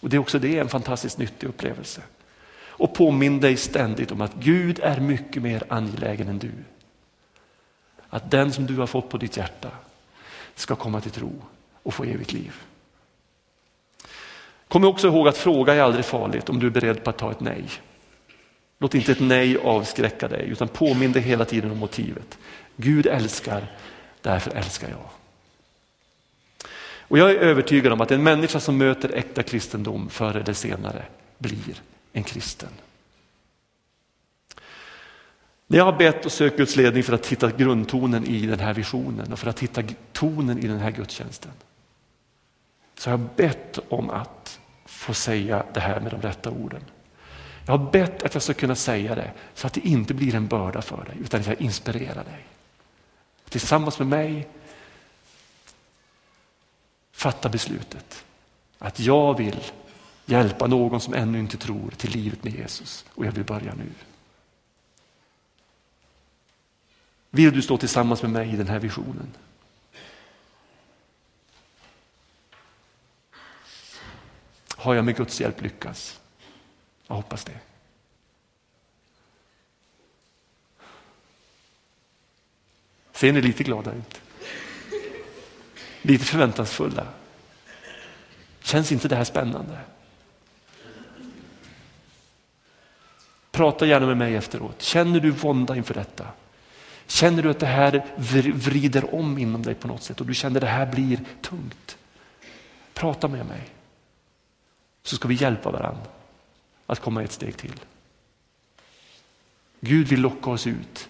Och 0.00 0.08
det 0.08 0.16
är 0.16 0.20
också 0.20 0.38
det 0.38 0.58
en 0.58 0.68
fantastiskt 0.68 1.18
nyttig 1.18 1.46
upplevelse. 1.46 2.02
Och 2.78 2.94
påminn 2.94 3.40
dig 3.40 3.56
ständigt 3.56 4.12
om 4.12 4.20
att 4.20 4.34
Gud 4.34 4.80
är 4.82 5.00
mycket 5.00 5.42
mer 5.42 5.62
angelägen 5.68 6.28
än 6.28 6.38
du. 6.38 6.52
Att 8.08 8.30
den 8.30 8.52
som 8.52 8.66
du 8.66 8.76
har 8.76 8.86
fått 8.86 9.08
på 9.08 9.18
ditt 9.18 9.36
hjärta 9.36 9.70
ska 10.54 10.74
komma 10.74 11.00
till 11.00 11.10
tro 11.10 11.32
och 11.82 11.94
få 11.94 12.04
evigt 12.04 12.32
liv. 12.32 12.54
Kom 14.68 14.84
också 14.84 15.06
ihåg 15.06 15.28
att 15.28 15.36
fråga 15.36 15.74
är 15.74 15.80
aldrig 15.80 16.04
farligt 16.04 16.48
om 16.48 16.58
du 16.58 16.66
är 16.66 16.70
beredd 16.70 17.04
på 17.04 17.10
att 17.10 17.18
ta 17.18 17.30
ett 17.30 17.40
nej. 17.40 17.64
Låt 18.78 18.94
inte 18.94 19.12
ett 19.12 19.20
nej 19.20 19.58
avskräcka 19.58 20.28
dig 20.28 20.48
utan 20.48 20.68
påminn 20.68 21.12
dig 21.12 21.22
hela 21.22 21.44
tiden 21.44 21.70
om 21.70 21.78
motivet. 21.78 22.38
Gud 22.76 23.06
älskar, 23.06 23.66
därför 24.20 24.50
älskar 24.50 24.88
jag. 24.88 25.08
Och 27.08 27.18
jag 27.18 27.30
är 27.30 27.34
övertygad 27.34 27.92
om 27.92 28.00
att 28.00 28.10
en 28.10 28.22
människa 28.22 28.60
som 28.60 28.78
möter 28.78 29.14
äkta 29.14 29.42
kristendom 29.42 30.08
förr 30.08 30.36
eller 30.36 30.52
senare 30.52 31.02
blir 31.38 31.82
en 32.16 32.24
kristen. 32.24 32.68
När 35.66 35.78
jag 35.78 35.84
har 35.84 35.92
bett 35.92 36.26
och 36.26 36.32
sökt 36.32 36.56
Guds 36.56 36.76
ledning 36.76 37.02
för 37.02 37.12
att 37.12 37.26
hitta 37.26 37.50
grundtonen 37.50 38.24
i 38.24 38.46
den 38.46 38.60
här 38.60 38.74
visionen 38.74 39.32
och 39.32 39.38
för 39.38 39.50
att 39.50 39.60
hitta 39.60 39.82
tonen 40.12 40.58
i 40.58 40.66
den 40.66 40.78
här 40.78 40.90
gudstjänsten. 40.90 41.50
Så 42.98 43.10
har 43.10 43.18
jag 43.18 43.28
bett 43.36 43.78
om 43.88 44.10
att 44.10 44.60
få 44.84 45.14
säga 45.14 45.64
det 45.74 45.80
här 45.80 46.00
med 46.00 46.12
de 46.12 46.22
rätta 46.22 46.50
orden. 46.50 46.84
Jag 47.66 47.78
har 47.78 47.90
bett 47.90 48.22
att 48.22 48.34
jag 48.34 48.42
ska 48.42 48.54
kunna 48.54 48.74
säga 48.74 49.14
det 49.14 49.32
så 49.54 49.66
att 49.66 49.72
det 49.72 49.86
inte 49.86 50.14
blir 50.14 50.34
en 50.34 50.46
börda 50.46 50.82
för 50.82 51.04
dig 51.04 51.16
utan 51.20 51.40
att 51.40 51.46
jag 51.46 51.60
inspirerar 51.60 52.24
dig. 52.24 52.46
Tillsammans 53.48 53.98
med 53.98 54.08
mig 54.08 54.48
fatta 57.12 57.48
beslutet 57.48 58.24
att 58.78 59.00
jag 59.00 59.36
vill 59.36 59.60
hjälpa 60.26 60.66
någon 60.66 61.00
som 61.00 61.14
ännu 61.14 61.38
inte 61.38 61.56
tror 61.56 61.90
till 61.90 62.10
livet 62.10 62.44
med 62.44 62.52
Jesus 62.52 63.04
och 63.14 63.26
jag 63.26 63.32
vill 63.32 63.44
börja 63.44 63.74
nu. 63.74 63.90
Vill 67.30 67.52
du 67.52 67.62
stå 67.62 67.78
tillsammans 67.78 68.22
med 68.22 68.30
mig 68.30 68.52
i 68.52 68.56
den 68.56 68.68
här 68.68 68.78
visionen? 68.78 69.34
Har 74.76 74.94
jag 74.94 75.04
med 75.04 75.16
Guds 75.16 75.40
hjälp 75.40 75.62
lyckats? 75.62 76.20
Jag 77.06 77.16
hoppas 77.16 77.44
det. 77.44 77.58
Ser 83.12 83.32
ni 83.32 83.40
lite 83.40 83.64
glada 83.64 83.92
ut? 83.92 84.20
Lite 86.02 86.24
förväntansfulla. 86.24 87.06
Känns 88.60 88.92
inte 88.92 89.08
det 89.08 89.16
här 89.16 89.24
spännande? 89.24 89.80
Prata 93.56 93.86
gärna 93.86 94.06
med 94.06 94.16
mig 94.16 94.36
efteråt. 94.36 94.82
Känner 94.82 95.20
du 95.20 95.30
vånda 95.30 95.76
inför 95.76 95.94
detta? 95.94 96.26
Känner 97.06 97.42
du 97.42 97.50
att 97.50 97.60
det 97.60 97.66
här 97.66 98.04
vrider 98.52 99.14
om 99.14 99.38
inom 99.38 99.62
dig 99.62 99.74
på 99.74 99.88
något 99.88 100.02
sätt 100.02 100.20
och 100.20 100.26
du 100.26 100.34
känner 100.34 100.56
att 100.56 100.60
det 100.60 100.66
här 100.66 100.86
blir 100.86 101.20
tungt? 101.42 101.98
Prata 102.94 103.28
med 103.28 103.46
mig. 103.46 103.60
Så 105.02 105.16
ska 105.16 105.28
vi 105.28 105.34
hjälpa 105.34 105.70
varandra 105.70 106.06
att 106.86 107.00
komma 107.00 107.22
ett 107.22 107.32
steg 107.32 107.56
till. 107.56 107.80
Gud 109.80 110.08
vill 110.08 110.20
locka 110.20 110.50
oss 110.50 110.66
ut 110.66 111.08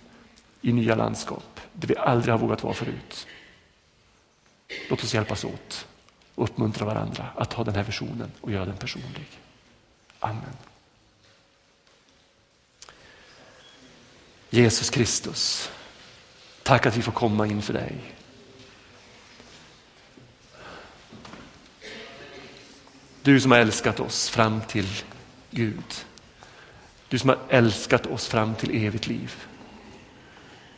i 0.62 0.72
nya 0.72 0.94
landskap 0.94 1.60
där 1.72 1.88
vi 1.88 1.96
aldrig 1.96 2.34
har 2.34 2.38
vågat 2.38 2.62
vara 2.62 2.74
förut. 2.74 3.26
Låt 4.90 5.02
oss 5.02 5.14
hjälpas 5.14 5.44
åt 5.44 5.86
och 6.34 6.44
uppmuntra 6.44 6.86
varandra 6.86 7.26
att 7.36 7.50
ta 7.50 7.64
den 7.64 7.74
här 7.74 7.84
visionen 7.84 8.30
och 8.40 8.52
göra 8.52 8.64
den 8.64 8.76
personlig. 8.76 9.26
Amen. 10.20 10.56
Jesus 14.56 14.90
Kristus, 14.90 15.70
tack 16.62 16.86
att 16.86 16.96
vi 16.96 17.02
får 17.02 17.12
komma 17.12 17.46
inför 17.46 17.72
dig. 17.72 17.94
Du 23.22 23.40
som 23.40 23.50
har 23.50 23.58
älskat 23.58 24.00
oss 24.00 24.28
fram 24.28 24.60
till 24.60 24.88
Gud. 25.50 25.94
Du 27.08 27.18
som 27.18 27.28
har 27.28 27.38
älskat 27.48 28.06
oss 28.06 28.26
fram 28.26 28.54
till 28.54 28.84
evigt 28.84 29.06
liv. 29.06 29.34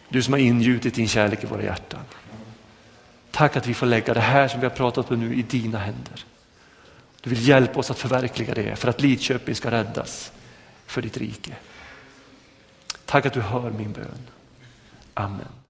Du 0.09 0.23
som 0.23 0.33
har 0.33 0.41
ingjutit 0.41 0.95
din 0.95 1.09
kärlek 1.09 1.45
i 1.45 1.47
våra 1.47 1.63
hjärtan. 1.63 2.05
Tack 3.31 3.57
att 3.57 3.67
vi 3.67 3.75
får 3.75 3.87
lägga 3.87 4.15
det 4.15 4.21
här 4.21 4.49
som 4.49 4.61
vi 4.61 4.67
har 4.67 4.75
pratat 4.75 5.11
om 5.11 5.21
nu 5.21 5.35
i 5.35 5.43
dina 5.43 5.79
händer. 5.79 6.25
Du 7.21 7.31
vill 7.31 7.49
hjälpa 7.49 7.79
oss 7.79 7.91
att 7.91 7.99
förverkliga 7.99 8.55
det 8.55 8.77
för 8.77 8.89
att 8.89 9.01
Lidköping 9.01 9.55
ska 9.55 9.71
räddas 9.71 10.33
för 10.87 11.03
ditt 11.03 11.17
rike. 11.17 11.53
Tack 13.09 13.27
att 13.27 13.33
du 13.33 13.41
hör 13.41 13.71
min 13.71 13.93
bön. 13.93 14.29
Amen. 15.15 15.49